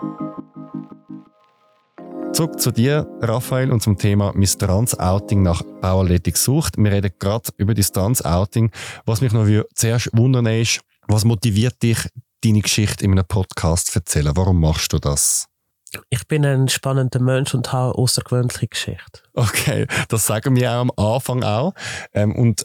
Zurück 2.34 2.60
zu 2.60 2.72
dir, 2.72 3.08
Raphael, 3.22 3.72
und 3.72 3.82
zum 3.82 3.98
Thema 3.98 4.34
mein 4.36 4.44
Trans-Outing 4.44 5.44
nach 5.44 5.62
Bauerletig 5.80 6.36
sucht. 6.36 6.78
Wir 6.78 6.92
reden 6.92 7.14
gerade 7.18 7.52
über 7.56 7.74
das 7.74 7.94
Trans-Outing. 7.94 8.70
Was 9.06 9.22
mich 9.22 9.32
noch 9.32 9.48
zuerst 9.74 10.10
wundern 10.12 10.48
ist, 10.48 10.82
was 11.08 11.24
motiviert 11.24 11.82
dich, 11.82 12.00
deine 12.44 12.60
Geschichte 12.60 13.06
in 13.06 13.12
einem 13.12 13.24
Podcast 13.26 13.94
zu 13.94 14.00
erzählen? 14.00 14.36
Warum 14.36 14.60
machst 14.60 14.92
du 14.92 15.00
das? 15.00 15.48
Ich 16.10 16.28
bin 16.28 16.46
ein 16.46 16.68
spannender 16.68 17.20
Mensch 17.20 17.54
und 17.54 17.72
habe 17.72 17.94
eine 17.94 17.96
außergewöhnliche 17.96 18.68
Geschichte. 18.68 19.22
Okay, 19.34 19.88
das 20.10 20.26
sagen 20.26 20.56
wir 20.56 20.72
auch 20.72 20.82
am 20.82 20.92
Anfang 20.98 21.44
auch. 21.44 21.74
Ähm, 22.14 22.36
und 22.36 22.64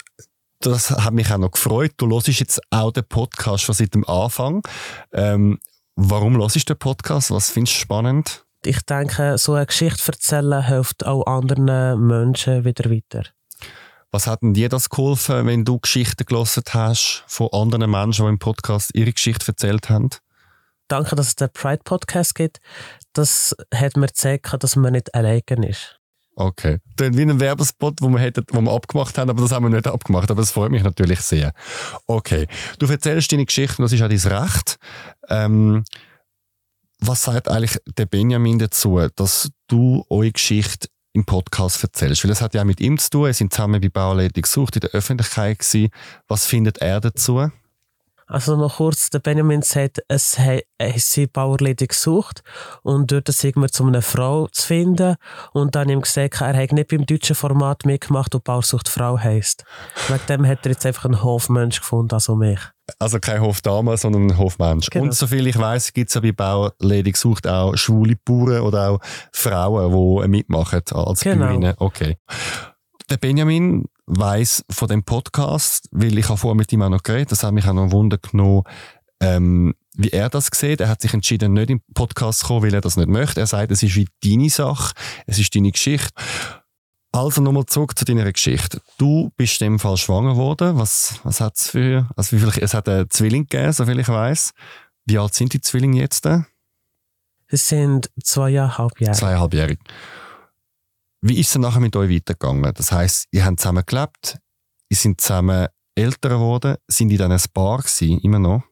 das 0.60 0.90
hat 0.90 1.14
mich 1.14 1.30
auch 1.32 1.38
noch 1.38 1.52
gefreut. 1.52 1.92
Du 1.96 2.08
hörst 2.10 2.28
jetzt 2.28 2.60
auch 2.70 2.92
den 2.92 3.04
Podcast 3.04 3.64
schon 3.64 3.74
seit 3.74 3.94
dem 3.94 4.06
Anfang. 4.06 4.62
Ähm, 5.12 5.58
warum 5.96 6.36
hörst 6.38 6.56
du 6.56 6.60
den 6.60 6.78
Podcast? 6.78 7.30
Was 7.30 7.50
findest 7.50 7.76
du 7.76 7.80
spannend? 7.80 8.44
Ich 8.64 8.82
denke, 8.82 9.38
so 9.38 9.54
eine 9.54 9.66
Geschichte 9.66 10.12
erzählen 10.12 10.66
hilft 10.66 11.06
auch 11.06 11.24
anderen 11.26 12.06
Menschen 12.06 12.64
wieder 12.64 12.90
weiter. 12.90 13.24
Was 14.12 14.26
hat 14.26 14.42
denn 14.42 14.52
dir 14.54 14.68
das 14.68 14.90
geholfen, 14.90 15.46
wenn 15.46 15.64
du 15.64 15.78
Geschichten 15.78 16.26
gelesen 16.26 16.64
hast 16.70 17.24
von 17.26 17.48
anderen 17.52 17.90
Menschen, 17.90 18.26
die 18.26 18.30
im 18.30 18.38
Podcast 18.38 18.90
ihre 18.94 19.12
Geschichte 19.12 19.48
erzählt 19.48 19.88
haben? 19.88 20.10
Danke, 20.90 21.14
dass 21.14 21.28
es 21.28 21.36
den 21.36 21.50
Pride 21.52 21.82
Podcast 21.84 22.34
gibt. 22.34 22.58
Das 23.12 23.54
hat 23.72 23.96
mir 23.96 24.08
gezeigt, 24.08 24.52
dass 24.58 24.74
man 24.74 24.92
nicht 24.92 25.14
alleine 25.14 25.68
ist. 25.68 26.00
Okay. 26.34 26.78
Das 26.96 27.16
wie 27.16 27.22
ein 27.22 27.38
Werbespot, 27.38 28.00
wo 28.00 28.08
wir, 28.08 28.18
hätten, 28.18 28.44
wo 28.50 28.60
wir 28.60 28.72
abgemacht 28.72 29.16
haben, 29.16 29.30
aber 29.30 29.42
das 29.42 29.52
haben 29.52 29.64
wir 29.64 29.70
nicht 29.70 29.86
abgemacht. 29.86 30.30
Aber 30.30 30.40
das 30.40 30.50
freut 30.50 30.72
mich 30.72 30.82
natürlich 30.82 31.20
sehr. 31.20 31.52
Okay. 32.06 32.48
Du 32.80 32.86
erzählst 32.86 33.30
deine 33.30 33.46
Geschichte, 33.46 33.82
das 33.82 33.92
ist 33.92 34.02
auch 34.02 34.08
dein 34.08 34.18
Recht. 34.18 34.78
Ähm, 35.28 35.84
was 36.98 37.22
sagt 37.22 37.48
eigentlich 37.48 37.78
der 37.96 38.06
Benjamin 38.06 38.58
dazu, 38.58 39.00
dass 39.14 39.50
du 39.68 40.04
eure 40.08 40.32
Geschichte 40.32 40.88
im 41.12 41.24
Podcast 41.24 41.84
erzählst? 41.84 42.24
Weil 42.24 42.32
es 42.32 42.42
hat 42.42 42.54
ja 42.54 42.62
auch 42.62 42.66
mit 42.66 42.80
ihm 42.80 42.98
zu 42.98 43.10
tun. 43.10 43.26
Er 43.26 43.34
sind 43.34 43.52
zusammen 43.52 43.80
bei 43.80 43.90
Bauleitung 43.90 44.42
gesucht 44.42 44.74
in 44.74 44.80
der 44.80 44.90
Öffentlichkeit 44.90 45.60
gewesen. 45.60 45.90
Was 46.26 46.46
findet 46.46 46.78
er 46.78 47.00
dazu? 47.00 47.50
Also 48.30 48.56
noch 48.56 48.76
kurz, 48.76 49.10
der 49.10 49.18
Benjamin 49.18 49.62
sagt, 49.62 50.04
es 50.06 50.38
hat 50.38 50.62
sie 50.98 51.26
Bauerledig 51.26 51.90
gesucht 51.90 52.44
und 52.82 53.10
dort 53.10 53.26
sind 53.26 53.56
wir 53.56 53.68
zu 53.68 53.84
einer 53.84 54.02
Frau 54.02 54.46
zu 54.46 54.68
finden 54.68 55.16
und 55.52 55.74
dann 55.74 55.88
ihm 55.88 56.00
gesagt, 56.00 56.40
er 56.40 56.56
hat 56.56 56.70
nicht 56.70 56.90
beim 56.90 57.04
deutschen 57.06 57.34
Format 57.34 57.84
mitgemacht 57.84 58.32
und 58.36 58.44
Bauersucht 58.44 58.88
Frau 58.88 59.18
heisst. 59.18 59.64
Wegen 60.06 60.20
dem 60.28 60.46
hat 60.46 60.64
er 60.64 60.72
jetzt 60.72 60.86
einfach 60.86 61.06
einen 61.06 61.24
Hofmensch 61.24 61.80
gefunden, 61.80 62.14
also 62.14 62.36
mich. 62.36 62.60
Also 63.00 63.18
kein 63.18 63.40
Hofdame, 63.40 63.96
sondern 63.96 64.28
ein 64.28 64.38
Hofmensch. 64.38 64.90
Genau. 64.90 65.06
Und 65.06 65.14
soviel 65.14 65.48
ich 65.48 65.58
weiß, 65.58 65.92
gibt 65.92 66.10
es 66.10 66.14
ja 66.14 66.20
bei 66.20 66.30
Bauerledig 66.30 67.14
gesucht 67.14 67.48
auch 67.48 67.76
schwule 67.76 68.14
Bauern 68.24 68.60
oder 68.60 68.90
auch 68.90 69.00
Frauen, 69.32 70.22
die 70.22 70.28
mitmachen 70.28 70.82
als 70.92 71.20
genau. 71.20 71.46
Bäuerinnen. 71.46 71.74
Okay. 71.78 72.16
Der 73.10 73.16
Benjamin 73.16 73.86
weiß 74.10 74.64
von 74.70 74.88
dem 74.88 75.04
Podcast, 75.04 75.88
weil 75.92 76.18
ich 76.18 76.28
habe 76.28 76.38
vorher 76.38 76.56
mit 76.56 76.72
ihm 76.72 76.82
auch 76.82 76.88
noch 76.88 77.02
geredet, 77.02 77.32
das 77.32 77.42
hat 77.42 77.54
mich 77.54 77.66
auch 77.66 77.72
noch 77.72 77.92
Wunder 77.92 78.18
genommen, 78.18 78.64
ähm, 79.20 79.74
wie 79.94 80.10
er 80.10 80.28
das 80.28 80.48
sieht. 80.52 80.80
Er 80.80 80.88
hat 80.88 81.00
sich 81.00 81.14
entschieden, 81.14 81.52
nicht 81.52 81.70
im 81.70 81.80
Podcast 81.94 82.40
zu 82.40 82.46
kommen, 82.46 82.62
weil 82.62 82.74
er 82.74 82.80
das 82.80 82.96
nicht 82.96 83.08
möchte. 83.08 83.40
Er 83.40 83.46
sagt, 83.46 83.70
es 83.70 83.82
ist 83.82 83.96
wie 83.96 84.08
deine 84.24 84.50
Sache, 84.50 84.94
es 85.26 85.38
ist 85.38 85.54
deine 85.54 85.70
Geschichte. 85.70 86.10
Also 87.12 87.42
nochmal 87.42 87.66
zurück 87.66 87.98
zu 87.98 88.04
deiner 88.04 88.30
Geschichte. 88.32 88.80
Du 88.96 89.32
bist 89.36 89.60
in 89.60 89.72
dem 89.72 89.78
Fall 89.78 89.96
schwanger 89.96 90.34
geworden. 90.34 90.78
Was, 90.78 91.20
was 91.24 91.40
hat 91.40 91.56
es 91.56 91.68
für, 91.68 92.08
also 92.16 92.36
wie 92.36 92.40
viel, 92.40 92.62
es 92.62 92.72
hat 92.72 92.88
einen 92.88 93.10
Zwilling 93.10 93.46
gegeben, 93.46 93.72
soviel 93.72 93.98
ich 93.98 94.08
weiß. 94.08 94.52
Wie 95.06 95.18
alt 95.18 95.34
sind 95.34 95.52
die 95.52 95.60
Zwillinge 95.60 95.98
jetzt? 95.98 96.26
Es 97.48 97.68
sind 97.68 98.10
zweieinhalb 98.22 99.00
Jahre. 99.00 99.16
Zweieinhalbjährig. 99.16 99.80
Wie 101.22 101.38
ist 101.38 101.50
es 101.50 101.58
nachher 101.58 101.80
mit 101.80 101.94
euch 101.96 102.10
weitergegangen? 102.10 102.72
Das 102.74 102.92
heißt, 102.92 103.28
ihr 103.30 103.44
habt 103.44 103.60
zusammen 103.60 103.84
gelebt, 103.84 104.38
ihr 104.88 104.96
seid 104.96 105.20
zusammen 105.20 105.68
älter 105.94 106.30
geworden, 106.30 106.76
sind 106.88 107.10
ihr 107.10 107.18
dann 107.18 107.32
ein 107.32 107.42
Paar 107.52 107.78
gewesen, 107.78 108.20
immer 108.20 108.38
noch? 108.38 108.62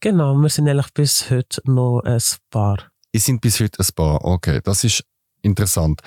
Genau, 0.00 0.34
wir 0.34 0.48
sind 0.50 0.68
eigentlich 0.68 0.92
bis 0.92 1.30
heute 1.30 1.62
noch 1.64 2.00
ein 2.04 2.20
Paar. 2.50 2.90
Ihr 3.12 3.20
sind 3.20 3.40
bis 3.40 3.60
heute 3.60 3.80
ein 3.80 3.88
Paar, 3.94 4.22
okay, 4.24 4.60
das 4.62 4.84
ist 4.84 5.04
interessant. 5.40 6.02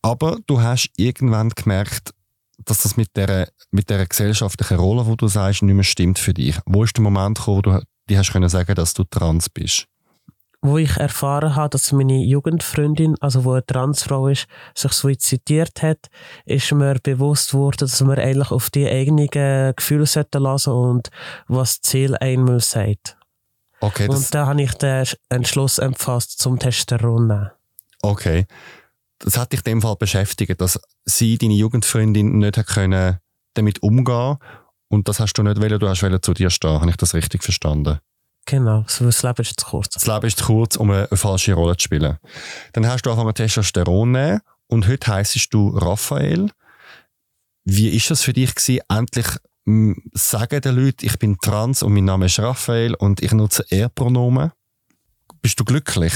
Aber 0.00 0.38
du 0.46 0.62
hast 0.62 0.90
irgendwann 0.96 1.50
gemerkt, 1.50 2.14
dass 2.64 2.82
das 2.82 2.96
mit 2.96 3.14
der, 3.16 3.50
mit 3.70 3.90
der 3.90 4.06
gesellschaftlichen 4.06 4.78
Rolle, 4.78 5.06
wo 5.06 5.14
du 5.14 5.28
sagst, 5.28 5.62
nicht 5.62 5.74
mehr 5.74 5.84
stimmt 5.84 6.18
für 6.18 6.32
dich. 6.32 6.58
Wo 6.64 6.84
ist 6.84 6.96
der 6.96 7.02
Moment 7.02 7.38
gekommen, 7.38 7.56
wo 7.58 7.62
du 7.62 7.82
dir 8.08 8.18
hast 8.18 8.32
können 8.32 8.48
sagen, 8.48 8.74
dass 8.74 8.94
du 8.94 9.04
trans 9.04 9.50
bist? 9.50 9.86
Wo 10.62 10.76
ich 10.78 10.96
erfahren 10.96 11.56
habe, 11.56 11.70
dass 11.70 11.92
meine 11.92 12.22
Jugendfreundin, 12.24 13.16
also 13.20 13.44
wo 13.44 13.52
eine 13.52 13.64
Transfrau 13.64 14.28
ist, 14.28 14.46
sich 14.74 14.92
suizidiert 14.92 15.82
hat, 15.82 16.08
ist 16.44 16.72
mir 16.72 16.98
bewusst 17.02 17.54
worden, 17.54 17.78
dass 17.80 18.00
man 18.02 18.18
eigentlich 18.18 18.50
auf 18.50 18.70
die 18.70 18.86
eigenen 18.86 19.28
Gefühle 19.28 20.04
lassen 20.04 20.30
sollte 20.32 20.72
und 20.72 21.10
was 21.48 21.80
das 21.80 21.90
Ziel 21.90 22.16
einmal 22.16 22.60
sagt. 22.60 23.16
Okay, 23.80 24.08
und 24.08 24.34
da 24.34 24.46
habe 24.46 24.60
ich 24.60 24.74
den 24.74 25.06
Entschluss 25.30 25.78
empfasst 25.78 26.38
zum 26.38 26.58
Testosteron 26.58 27.26
nehmen. 27.26 27.50
Okay. 28.02 28.46
Das 29.18 29.38
hat 29.38 29.52
dich 29.52 29.60
in 29.60 29.64
dem 29.64 29.82
Fall 29.82 29.96
beschäftigt, 29.96 30.60
dass 30.60 30.78
sie, 31.04 31.38
deine 31.38 31.54
Jugendfreundin, 31.54 32.38
nicht 32.38 32.66
können 32.66 33.18
damit 33.54 33.82
umgehen 33.82 34.36
und 34.88 35.08
das 35.08 35.20
hast 35.20 35.34
du 35.34 35.42
nicht 35.42 35.60
wollen, 35.60 35.78
du 35.78 35.88
hast 35.88 36.02
wollen 36.02 36.22
zu 36.22 36.34
dir 36.34 36.50
stehen. 36.50 36.80
Habe 36.80 36.90
ich 36.90 36.96
das 36.96 37.14
richtig 37.14 37.42
verstanden? 37.42 38.00
Genau, 38.46 38.84
das 38.86 39.22
Leben 39.22 39.42
ist 39.42 39.60
zu 39.60 39.66
kurz. 39.66 39.90
Das 39.90 40.06
Leben 40.06 40.26
ist 40.26 40.38
zu 40.38 40.44
kurz, 40.46 40.76
um 40.76 40.90
eine, 40.90 41.06
falsche 41.12 41.54
Rolle 41.54 41.76
zu 41.76 41.84
spielen. 41.84 42.18
Dann 42.72 42.86
hast 42.86 43.02
du 43.02 43.10
angefangen 43.10 43.34
Testosteron 43.34 44.10
nehmen 44.10 44.40
und 44.66 44.88
heute 44.88 45.12
heisst 45.12 45.52
du 45.52 45.68
Raphael. 45.76 46.50
Wie 47.64 47.90
ist 47.90 48.10
das 48.10 48.22
für 48.22 48.32
dich 48.32 48.54
gewesen, 48.54 48.80
endlich 48.88 49.26
mh, 49.66 49.94
sagen 50.14 50.60
den 50.60 50.74
Leuten, 50.74 51.06
ich 51.06 51.18
bin 51.18 51.38
trans 51.38 51.82
und 51.82 51.92
mein 51.92 52.06
Name 52.06 52.26
ist 52.26 52.38
Raphael 52.40 52.94
und 52.94 53.22
ich 53.22 53.32
nutze 53.32 53.64
Er-Pronomen? 53.68 54.52
Bist 55.42 55.60
du 55.60 55.64
glücklich? 55.64 56.14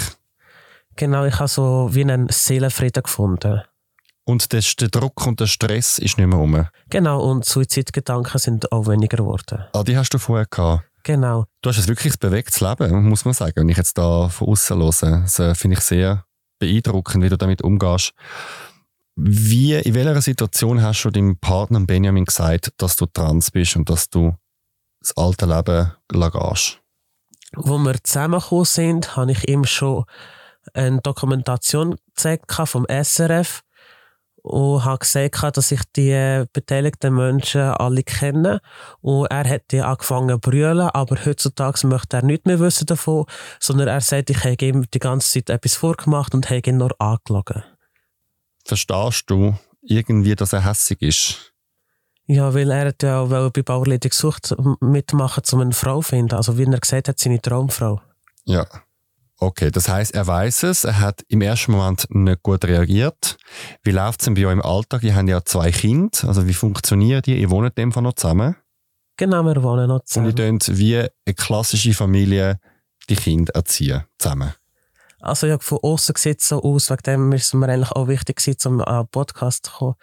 Genau, 0.96 1.24
ich 1.24 1.38
habe 1.38 1.48
so 1.48 1.90
wie 1.92 2.02
einen 2.02 2.28
Seelenfrieden 2.28 3.02
gefunden. 3.02 3.62
Und 4.24 4.52
das, 4.52 4.76
der 4.76 4.88
Druck 4.88 5.26
und 5.26 5.40
der 5.40 5.46
Stress 5.46 5.98
ist 5.98 6.16
nicht 6.16 6.26
mehr 6.26 6.38
rum. 6.38 6.66
Genau, 6.88 7.22
und 7.22 7.44
Suizidgedanken 7.44 8.38
sind 8.38 8.72
auch 8.72 8.86
weniger 8.86 9.18
geworden. 9.18 9.64
Ah, 9.72 9.82
die 9.82 9.96
hast 9.96 10.14
du 10.14 10.18
vorher 10.18 10.46
gehabt. 10.46 10.84
Genau. 11.04 11.44
Du 11.62 11.70
hast 11.70 11.78
ein 11.78 11.86
wirklich 11.86 12.18
bewegtes 12.18 12.60
Leben, 12.60 13.08
muss 13.08 13.24
man 13.24 13.34
sagen. 13.34 13.56
Wenn 13.56 13.68
ich 13.68 13.76
jetzt 13.76 13.96
da 13.96 14.28
von 14.28 14.48
außen 14.48 14.76
höre, 14.78 15.22
das 15.22 15.58
finde 15.58 15.76
ich 15.76 15.84
sehr 15.84 16.24
beeindruckend, 16.58 17.22
wie 17.22 17.28
du 17.28 17.36
damit 17.36 17.62
umgehst. 17.62 18.12
Wie, 19.14 19.74
in 19.74 19.94
welcher 19.94 20.20
Situation 20.22 20.82
hast 20.82 21.04
du 21.04 21.10
deinem 21.10 21.38
Partner 21.38 21.80
Benjamin 21.80 22.24
gesagt, 22.24 22.72
dass 22.78 22.96
du 22.96 23.06
trans 23.06 23.50
bist 23.50 23.76
und 23.76 23.88
dass 23.88 24.08
du 24.08 24.34
das 25.00 25.16
alte 25.16 25.46
Leben 25.46 25.92
lagast? 26.10 26.80
Wo 27.54 27.78
wir 27.78 28.02
zusammengekommen 28.02 28.64
sind, 28.64 29.16
habe 29.16 29.32
ich 29.32 29.48
ihm 29.48 29.64
schon 29.64 30.04
eine 30.72 31.00
Dokumentation 31.00 31.96
gezeigt 32.14 32.50
vom 32.52 32.86
SRF 32.88 33.62
und 34.44 34.84
habe 34.84 34.98
gesagt, 34.98 35.56
dass 35.56 35.72
ich 35.72 35.80
die 35.96 36.44
beteiligten 36.52 37.14
Menschen 37.14 37.62
alle 37.62 38.02
kenne. 38.02 38.60
Und 39.00 39.26
er 39.30 39.48
hat 39.48 39.62
die 39.70 39.80
angefangen 39.80 40.28
zu 40.28 40.50
brüllen, 40.50 40.90
aber 40.90 41.16
heutzutage 41.24 41.86
möchte 41.86 42.18
er 42.18 42.24
nichts 42.24 42.44
mehr 42.44 42.60
wissen 42.60 42.84
davon, 42.84 43.24
sondern 43.58 43.88
er 43.88 44.02
sagt, 44.02 44.28
ich 44.28 44.44
habe 44.44 44.62
ihm 44.64 44.84
die 44.92 44.98
ganze 44.98 45.30
Zeit 45.30 45.48
etwas 45.48 45.76
vorgemacht 45.76 46.34
und 46.34 46.50
habe 46.50 46.60
ihn 46.66 46.76
nur 46.76 46.94
angelogen. 47.00 47.64
Verstehst 48.66 49.24
du 49.28 49.54
irgendwie, 49.80 50.34
dass 50.34 50.52
er 50.52 50.66
hässig 50.66 51.00
ist? 51.00 51.54
Ja, 52.26 52.52
weil 52.52 52.70
er 52.70 52.88
hat 52.88 53.02
ja 53.02 53.20
auch 53.20 53.50
bei 53.50 53.62
Bauerledig 53.62 54.12
gesucht 54.12 54.54
mitmachen, 54.80 55.42
um 55.52 55.60
eine 55.60 55.72
Frau 55.72 56.02
zu 56.02 56.08
finden. 56.10 56.34
Also 56.34 56.58
wie 56.58 56.64
er 56.64 56.80
gesagt 56.80 57.08
hat, 57.08 57.18
seine 57.18 57.40
Traumfrau. 57.40 58.02
Ja. 58.44 58.66
Okay, 59.40 59.70
das 59.70 59.88
heißt, 59.88 60.14
er 60.14 60.26
weiß 60.26 60.62
es, 60.64 60.84
er 60.84 61.00
hat 61.00 61.22
im 61.28 61.42
ersten 61.42 61.72
Moment 61.72 62.06
nicht 62.10 62.42
gut 62.42 62.64
reagiert. 62.64 63.36
Wie 63.82 63.90
läuft 63.90 64.20
es 64.20 64.24
denn 64.26 64.34
bei 64.34 64.46
euch 64.46 64.52
im 64.52 64.62
Alltag? 64.62 65.02
Ihr 65.02 65.14
habt 65.16 65.28
ja 65.28 65.44
zwei 65.44 65.70
Kinder, 65.70 66.16
also 66.26 66.46
wie 66.46 66.54
funktioniert 66.54 67.26
ihr? 67.26 67.36
Ihr 67.36 67.50
wohnt 67.50 67.76
dem 67.76 67.92
Fall 67.92 68.04
noch 68.04 68.14
zusammen? 68.14 68.56
Genau, 69.16 69.42
wir 69.42 69.62
wohnen 69.62 69.88
noch 69.88 70.04
zusammen. 70.04 70.28
Und 70.28 70.38
ihr 70.38 70.44
könnt 70.44 70.78
wie 70.78 70.98
eine 70.98 71.34
klassische 71.36 71.94
Familie 71.94 72.58
die 73.08 73.16
Kinder 73.16 73.54
erziehen, 73.54 74.04
zusammen? 74.18 74.54
Also 75.24 75.46
ja, 75.46 75.58
von 75.58 75.78
außen 75.82 76.14
sieht 76.18 76.42
es 76.42 76.48
so 76.48 76.62
aus, 76.62 76.90
wegen 76.90 77.02
dem 77.02 77.32
ist 77.32 77.46
es 77.46 77.54
mir 77.54 77.68
eigentlich 77.68 77.92
auch 77.92 78.08
wichtig 78.08 78.36
gewesen, 78.36 78.74
um 78.74 78.80
an 78.82 79.04
den 79.04 79.08
Podcast 79.08 79.66
zu 79.66 79.72
kommen, 79.72 79.94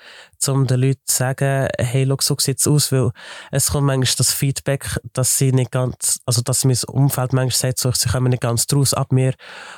um 0.47 0.65
den 0.65 0.79
Leuten 0.79 1.01
zu 1.05 1.15
sagen, 1.15 1.67
hey, 1.77 2.07
schau, 2.07 2.17
so 2.19 2.35
sieht 2.39 2.59
es 2.59 2.67
aus, 2.67 2.91
weil 2.91 3.11
es 3.51 3.69
kommt 3.69 3.85
manchmal 3.85 4.15
das 4.17 4.33
Feedback, 4.33 4.99
dass 5.13 5.37
sie 5.37 5.51
nicht 5.51 5.71
ganz, 5.71 6.19
also 6.25 6.41
dass 6.41 6.65
mein 6.65 6.77
Umfeld 6.87 7.33
manchmal 7.33 7.71
sagt, 7.71 7.79
so, 7.79 7.91
sie 7.91 8.09
kommen 8.09 8.31
nicht 8.31 8.41
ganz 8.41 8.65
draus 8.65 8.95
ab 8.95 9.11
mir. 9.11 9.35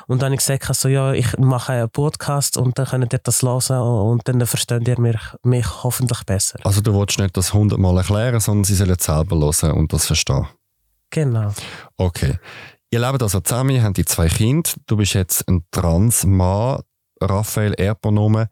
Und 0.07 0.21
dann 0.21 0.27
habe 0.27 0.35
ich 0.35 0.39
gesagt, 0.39 0.69
also 0.69 0.87
ja, 0.87 1.11
ich 1.11 1.37
mache 1.37 1.73
einen 1.73 1.89
Podcast 1.89 2.55
und 2.55 2.79
dann 2.79 2.85
könnt 2.85 3.11
ihr 3.11 3.19
das 3.19 3.41
hören 3.41 3.81
und 3.81 4.27
dann 4.27 4.45
versteht 4.45 4.87
ihr 4.87 4.99
mich, 4.99 5.19
mich 5.43 5.83
hoffentlich 5.83 6.23
besser. 6.23 6.57
Also 6.63 6.79
du 6.79 6.97
willst 6.97 7.19
nicht 7.19 7.35
das 7.35 7.53
hundertmal 7.53 7.97
erklären, 7.97 8.39
sondern 8.39 8.63
sie 8.63 8.75
sollen 8.75 8.95
es 8.97 9.03
selber 9.03 9.35
hören 9.35 9.71
und 9.73 9.91
das 9.91 10.05
verstehen? 10.05 10.47
Genau. 11.13 11.53
Okay. 11.97 12.39
Ihr 12.93 12.99
lebt 12.99 13.23
also 13.23 13.39
zusammen, 13.39 13.71
ihr 13.71 13.81
habt 13.81 13.97
die 13.97 14.05
zwei 14.05 14.27
Kinder. 14.27 14.69
Du 14.85 14.97
bist 14.97 15.15
jetzt 15.15 15.47
ein 15.47 15.65
Transmann, 15.71 16.83
Raphael 17.19 17.73
Erpronomen. 17.73 18.49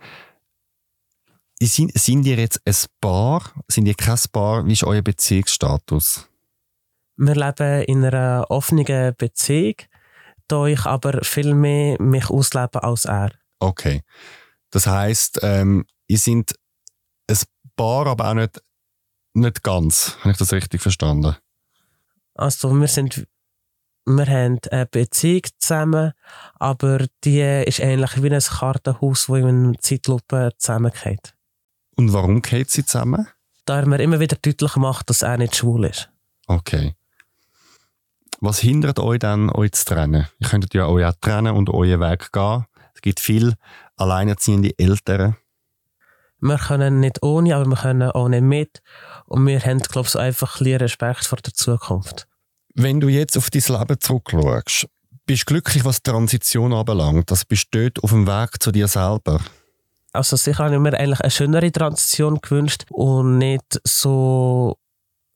Sind, 1.62 1.92
sind 1.96 2.26
ihr 2.26 2.38
jetzt 2.38 2.60
ein 2.66 2.74
Paar? 3.00 3.44
Sind 3.68 3.86
ihr 3.86 3.94
kein 3.94 4.18
Paar? 4.32 4.66
Wie 4.66 4.74
ist 4.74 4.84
euer 4.84 5.04
Beziehungsstatus? 5.04 6.28
Wir 7.18 7.36
leben 7.36 7.84
in 7.84 8.04
einer 8.04 8.48
offenen 8.50 9.14
Beziehung, 9.16 9.76
da 10.48 10.66
ich 10.66 10.88
aber 10.88 11.24
viel 11.24 11.54
mehr 11.54 12.02
mich 12.02 12.28
auslebe 12.32 12.84
als 12.84 13.06
er. 13.06 13.30
Okay. 13.60 14.02
Das 14.72 14.88
heisst, 14.88 15.38
ähm, 15.44 15.86
ihr 16.08 16.18
seid 16.18 16.56
ein 17.30 17.38
Paar, 17.76 18.08
aber 18.08 18.32
auch 18.32 18.34
nicht, 18.34 18.60
nicht 19.36 19.62
ganz. 19.62 20.18
Habe 20.22 20.32
ich 20.32 20.38
das 20.38 20.52
richtig 20.52 20.82
verstanden? 20.82 21.36
Also 22.34 22.74
wir 22.74 22.88
sind 22.88 23.28
wir 24.06 24.26
haben 24.26 24.60
eine 24.72 24.86
Beziehung 24.86 25.44
zusammen, 25.60 26.14
aber 26.56 27.06
die 27.24 27.42
ist 27.42 27.82
eigentlich 27.82 28.22
wie 28.22 28.34
ein 28.34 28.42
Kartenhaus, 28.42 29.28
das 29.28 29.38
in 29.38 29.48
einer 29.48 29.80
Zeitlupe 29.80 30.52
zusammengeht. 30.58 31.36
Und 31.96 32.14
warum 32.14 32.42
geht 32.42 32.72
sie 32.72 32.86
zusammen? 32.86 33.28
Da 33.66 33.80
er 33.80 33.86
mir 33.86 34.02
immer 34.02 34.20
wieder 34.20 34.38
deutlich 34.42 34.76
macht, 34.76 35.10
dass 35.10 35.22
er 35.22 35.38
nicht 35.38 35.56
schwul 35.56 35.86
ist. 35.86 36.10
Okay. 36.48 36.96
Was 38.40 38.60
hindert 38.60 39.00
euch 39.00 39.20
dann, 39.20 39.52
euch 39.52 39.74
zu 39.74 39.86
trennen? 39.86 40.28
Ihr 40.40 40.48
könntet 40.48 40.74
ja 40.74 40.88
euch 40.88 41.06
auch 41.06 41.14
trennen 41.22 41.56
und 41.56 41.70
euren 41.70 42.00
Weg 42.00 42.32
gehen. 42.32 42.66
Es 42.96 43.02
gibt 43.02 43.20
viele 43.20 43.54
alleinerziehende 43.98 44.78
Eltern. 44.80 45.36
Wir 46.40 46.58
können 46.58 47.00
nicht 47.02 47.22
ohne, 47.22 47.56
aber 47.56 47.68
wir 47.68 47.78
können 47.78 48.10
auch 48.10 48.28
nicht 48.28 48.42
mit. 48.42 48.82
Und 49.28 49.46
wir 49.46 49.60
haben, 49.60 49.78
glaube 49.78 50.08
ich, 50.08 50.16
einfach 50.16 50.60
ein 50.60 50.76
Respekt 50.76 51.26
vor 51.26 51.38
der 51.38 51.54
Zukunft. 51.54 52.28
Wenn 52.76 53.00
du 53.00 53.10
jetzt 53.10 53.38
auf 53.38 53.50
dein 53.50 53.64
Leben 53.68 54.00
zurückschaust, 54.00 54.88
bist 55.26 55.42
du 55.42 55.46
glücklich, 55.46 55.86
was 55.86 56.02
die 56.02 56.10
Transition 56.10 56.74
anbelangt? 56.74 57.32
Also 57.32 57.44
bist 57.48 57.68
du 57.72 57.84
dort 57.84 58.04
auf 58.04 58.12
dem 58.12 58.28
Weg 58.28 58.62
zu 58.62 58.72
dir 58.72 58.88
selber? 58.88 59.40
Also 60.14 60.36
sicher 60.36 60.66
habe 60.66 60.76
ich 60.76 60.82
mir 60.82 60.94
eigentlich 60.98 61.22
eine 61.22 61.32
schönere 61.32 61.72
Transition 61.72 62.40
gewünscht 62.42 62.86
und 62.90 63.38
nicht 63.38 63.80
so 63.86 64.78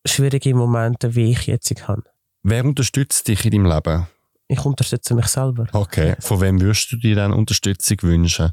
schwierige 0.06 0.54
Momente, 0.54 1.16
wie 1.16 1.32
ich 1.32 1.48
jetzt 1.48 1.88
habe. 1.88 2.04
Wer 2.44 2.66
unterstützt 2.66 3.28
dich 3.28 3.46
in 3.46 3.52
deinem 3.52 3.66
Leben? 3.66 4.08
Ich 4.48 4.64
unterstütze 4.64 5.16
mich 5.16 5.28
selber. 5.28 5.68
Okay. 5.74 6.16
Von 6.20 6.42
wem 6.42 6.62
würdest 6.62 6.92
du 6.92 6.98
dir 6.98 7.16
dann 7.16 7.34
Unterstützung 7.34 7.98
wünschen? 8.02 8.52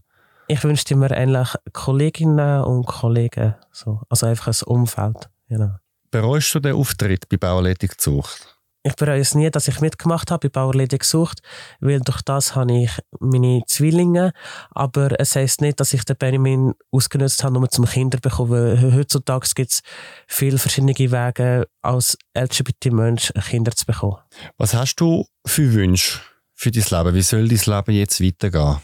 Ich 0.48 0.62
wünschte 0.64 0.96
mir 0.96 1.10
eigentlich 1.10 1.48
Kolleginnen 1.72 2.62
und 2.62 2.86
Kollegen. 2.86 3.54
So. 3.70 4.00
Also 4.08 4.26
einfach 4.26 4.48
ein 4.48 4.66
Umfeld. 4.66 5.28
Genau. 5.48 5.76
Bereust 6.10 6.54
du 6.54 6.60
den 6.60 6.74
Auftritt 6.74 7.28
bei 7.28 7.36
Bauerledig 7.36 8.00
Zucht? 8.00 8.56
Ich 8.84 8.96
bereue 8.96 9.20
es 9.20 9.36
nie, 9.36 9.48
dass 9.48 9.68
ich 9.68 9.80
mitgemacht 9.80 10.32
habe 10.32 10.48
bei 10.48 10.60
Bauerledig 10.60 11.00
gesucht, 11.00 11.40
weil 11.78 12.00
durch 12.00 12.20
das 12.22 12.56
habe 12.56 12.82
ich 12.82 12.90
meine 13.20 13.62
Zwillinge. 13.66 14.32
Aber 14.70 15.20
es 15.20 15.36
heisst 15.36 15.60
nicht, 15.60 15.78
dass 15.78 15.92
ich 15.92 16.04
den 16.04 16.16
Benjamin 16.16 16.74
ausgenutzt 16.90 17.44
habe, 17.44 17.58
um 17.58 17.70
zum 17.70 17.84
Kinder 17.84 18.18
zu 18.18 18.28
bekommen. 18.28 18.50
Weil 18.50 18.94
heutzutage 18.94 19.48
gibt 19.54 19.70
es 19.70 19.82
viele 20.26 20.58
verschiedene 20.58 20.94
Wege, 20.98 21.68
als 21.80 22.18
LGBT-Mensch 22.36 23.32
Kinder 23.48 23.70
zu 23.70 23.86
bekommen. 23.86 24.16
Was 24.56 24.74
hast 24.74 24.96
du 24.96 25.26
für 25.46 25.72
Wünsche 25.72 26.18
für 26.54 26.72
dein 26.72 26.82
Leben? 26.82 27.14
Wie 27.14 27.22
soll 27.22 27.46
dein 27.46 27.58
Leben 27.58 27.92
jetzt 27.92 28.20
weitergehen? 28.20 28.78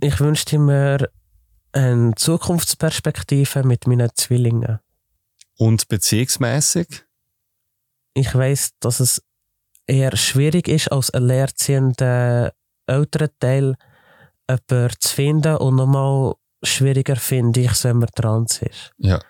Ich 0.00 0.20
wünschte 0.20 0.60
mir 0.60 1.10
eine 1.72 2.14
Zukunftsperspektive 2.14 3.64
mit 3.64 3.88
meinen 3.88 4.10
Zwillingen. 4.14 4.78
Und 5.56 5.88
beziehungsmäßig? 5.88 7.07
Ich 8.18 8.34
weiß, 8.34 8.72
dass 8.80 9.00
es 9.00 9.22
eher 9.86 10.16
schwierig 10.16 10.68
ist, 10.68 10.92
als 10.92 11.10
alleinerziehender 11.10 12.52
älterer 12.86 13.28
Teil 13.38 13.76
jemanden 14.48 15.00
zu 15.00 15.14
finden 15.14 15.56
und 15.56 15.76
nochmal 15.76 16.34
schwieriger 16.62 17.16
finde 17.16 17.60
ich 17.60 17.70
es, 17.70 17.84
wenn 17.84 17.98
man 17.98 18.08
trans 18.14 18.62
ist. 18.62 18.92
Ja. 18.98 19.20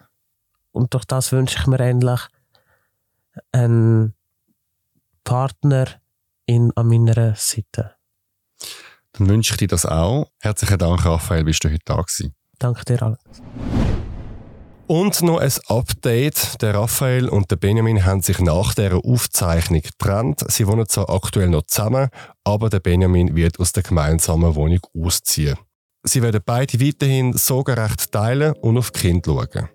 Und 0.73 0.95
durch 0.95 1.05
das 1.05 1.33
wünsche 1.33 1.59
ich 1.59 1.67
mir 1.67 1.81
eigentlich 1.81 2.21
einen 3.53 4.15
Partner 5.25 5.87
in, 6.47 6.73
an 6.77 6.89
meiner 6.89 7.35
Seite. 7.35 7.97
Dann 9.13 9.29
wünsche 9.29 9.55
ich 9.55 9.59
dir 9.59 9.69
das 9.69 9.85
auch. 9.85 10.31
Herzlichen 10.41 10.79
Dank, 10.79 11.05
Raphael, 11.05 11.45
bist 11.45 11.65
du 11.65 11.69
heute 11.69 11.83
da 11.85 11.97
gewesen. 11.97 12.35
Danke 12.59 12.85
dir, 12.85 13.03
Alex. 13.03 13.43
Und 14.89 15.21
noch 15.21 15.39
ein 15.39 15.53
Update. 15.67 16.63
Der 16.63 16.75
Raphael 16.75 17.29
und 17.29 17.51
der 17.51 17.57
Benjamin 17.57 18.07
haben 18.07 18.23
sich 18.23 18.39
nach 18.39 18.73
der 18.73 18.95
Aufzeichnung 18.95 19.83
getrennt. 19.83 20.43
Sie 20.49 20.67
wohnen 20.67 20.89
zwar 20.89 21.11
aktuell 21.11 21.51
noch 21.51 21.67
zusammen, 21.67 22.09
aber 22.43 22.71
der 22.71 22.81
Benjamin 22.81 23.37
wird 23.37 23.61
aus 23.61 23.73
der 23.73 23.83
gemeinsamen 23.83 24.55
Wohnung 24.55 24.81
ausziehen. 24.99 25.59
Sie 26.05 26.23
werden 26.23 26.41
beide 26.43 26.81
weiterhin 26.81 27.35
sorgerecht 27.35 28.11
teilen 28.13 28.55
und 28.63 28.79
auf 28.79 28.95
Kinder 28.95 29.35
schauen. 29.53 29.69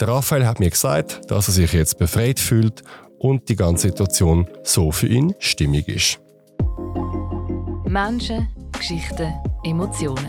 Der 0.00 0.08
Raphael 0.08 0.44
hat 0.44 0.58
mir 0.58 0.70
gesagt, 0.70 1.20
dass 1.30 1.46
er 1.46 1.54
sich 1.54 1.72
jetzt 1.72 1.96
befreit 1.96 2.40
fühlt 2.40 2.82
und 3.20 3.48
die 3.48 3.54
ganze 3.54 3.88
Situation 3.88 4.48
so 4.64 4.90
für 4.90 5.06
ihn 5.06 5.36
stimmig 5.38 5.86
ist. 5.86 6.18
Menschen, 7.84 8.48
Geschichten, 8.72 9.32
Emotionen. 9.62 10.26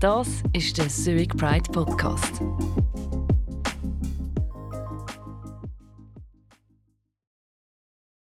Das 0.00 0.26
ist 0.52 0.78
der 0.78 0.88
Zurich 0.88 1.28
Pride 1.28 1.70
Podcast. 1.70 2.42